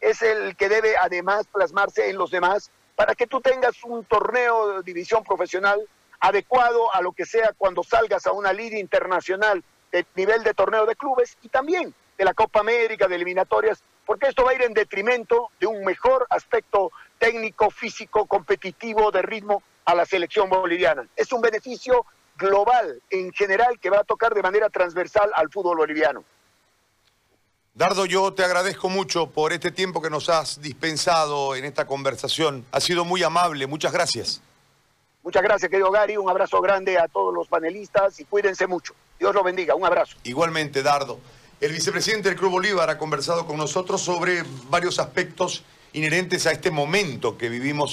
es 0.00 0.22
el 0.22 0.56
que 0.56 0.68
debe 0.68 0.96
además 0.96 1.46
plasmarse 1.46 2.08
en 2.08 2.18
los 2.18 2.30
demás 2.30 2.70
para 2.94 3.14
que 3.14 3.26
tú 3.26 3.40
tengas 3.40 3.82
un 3.84 4.04
torneo 4.04 4.74
de 4.74 4.82
división 4.82 5.22
profesional 5.24 5.80
adecuado 6.20 6.92
a 6.94 7.00
lo 7.00 7.12
que 7.12 7.26
sea 7.26 7.52
cuando 7.56 7.82
salgas 7.82 8.26
a 8.26 8.32
una 8.32 8.52
liga 8.52 8.78
internacional 8.78 9.62
de 9.92 10.04
nivel 10.14 10.42
de 10.42 10.54
torneo 10.54 10.84
de 10.86 10.96
clubes 10.96 11.36
y 11.42 11.48
también 11.48 11.94
de 12.16 12.24
la 12.24 12.34
Copa 12.34 12.60
América, 12.60 13.06
de 13.06 13.14
eliminatorias, 13.14 13.82
porque 14.04 14.26
esto 14.26 14.44
va 14.44 14.50
a 14.50 14.54
ir 14.54 14.62
en 14.62 14.74
detrimento 14.74 15.50
de 15.60 15.66
un 15.66 15.84
mejor 15.84 16.26
aspecto 16.30 16.90
técnico, 17.18 17.70
físico, 17.70 18.26
competitivo, 18.26 19.12
de 19.12 19.22
ritmo 19.22 19.62
a 19.84 19.94
la 19.94 20.04
selección 20.04 20.50
boliviana. 20.50 21.06
Es 21.14 21.32
un 21.32 21.40
beneficio 21.40 22.04
global 22.38 23.02
en 23.10 23.32
general 23.32 23.78
que 23.80 23.90
va 23.90 24.00
a 24.00 24.04
tocar 24.04 24.32
de 24.34 24.42
manera 24.42 24.70
transversal 24.70 25.30
al 25.34 25.50
fútbol 25.50 25.78
boliviano. 25.78 26.24
Dardo, 27.74 28.06
yo 28.06 28.32
te 28.32 28.42
agradezco 28.42 28.88
mucho 28.88 29.30
por 29.30 29.52
este 29.52 29.70
tiempo 29.70 30.02
que 30.02 30.10
nos 30.10 30.28
has 30.28 30.60
dispensado 30.60 31.54
en 31.54 31.64
esta 31.64 31.86
conversación. 31.86 32.64
Ha 32.72 32.80
sido 32.80 33.04
muy 33.04 33.22
amable, 33.22 33.66
muchas 33.66 33.92
gracias. 33.92 34.40
Muchas 35.22 35.42
gracias, 35.42 35.70
querido 35.70 35.90
Gary. 35.90 36.16
Un 36.16 36.28
abrazo 36.28 36.60
grande 36.60 36.98
a 36.98 37.06
todos 37.06 37.32
los 37.32 37.46
panelistas 37.46 38.18
y 38.18 38.24
cuídense 38.24 38.66
mucho. 38.66 38.94
Dios 39.18 39.34
los 39.34 39.44
bendiga. 39.44 39.74
Un 39.74 39.84
abrazo. 39.84 40.16
Igualmente, 40.24 40.82
Dardo. 40.82 41.20
El 41.60 41.72
vicepresidente 41.72 42.28
del 42.28 42.38
Club 42.38 42.52
Bolívar 42.52 42.88
ha 42.88 42.98
conversado 42.98 43.46
con 43.46 43.56
nosotros 43.56 44.00
sobre 44.00 44.42
varios 44.70 44.98
aspectos 44.98 45.64
inherentes 45.92 46.46
a 46.46 46.52
este 46.52 46.70
momento 46.70 47.36
que 47.36 47.48
vivimos 47.48 47.86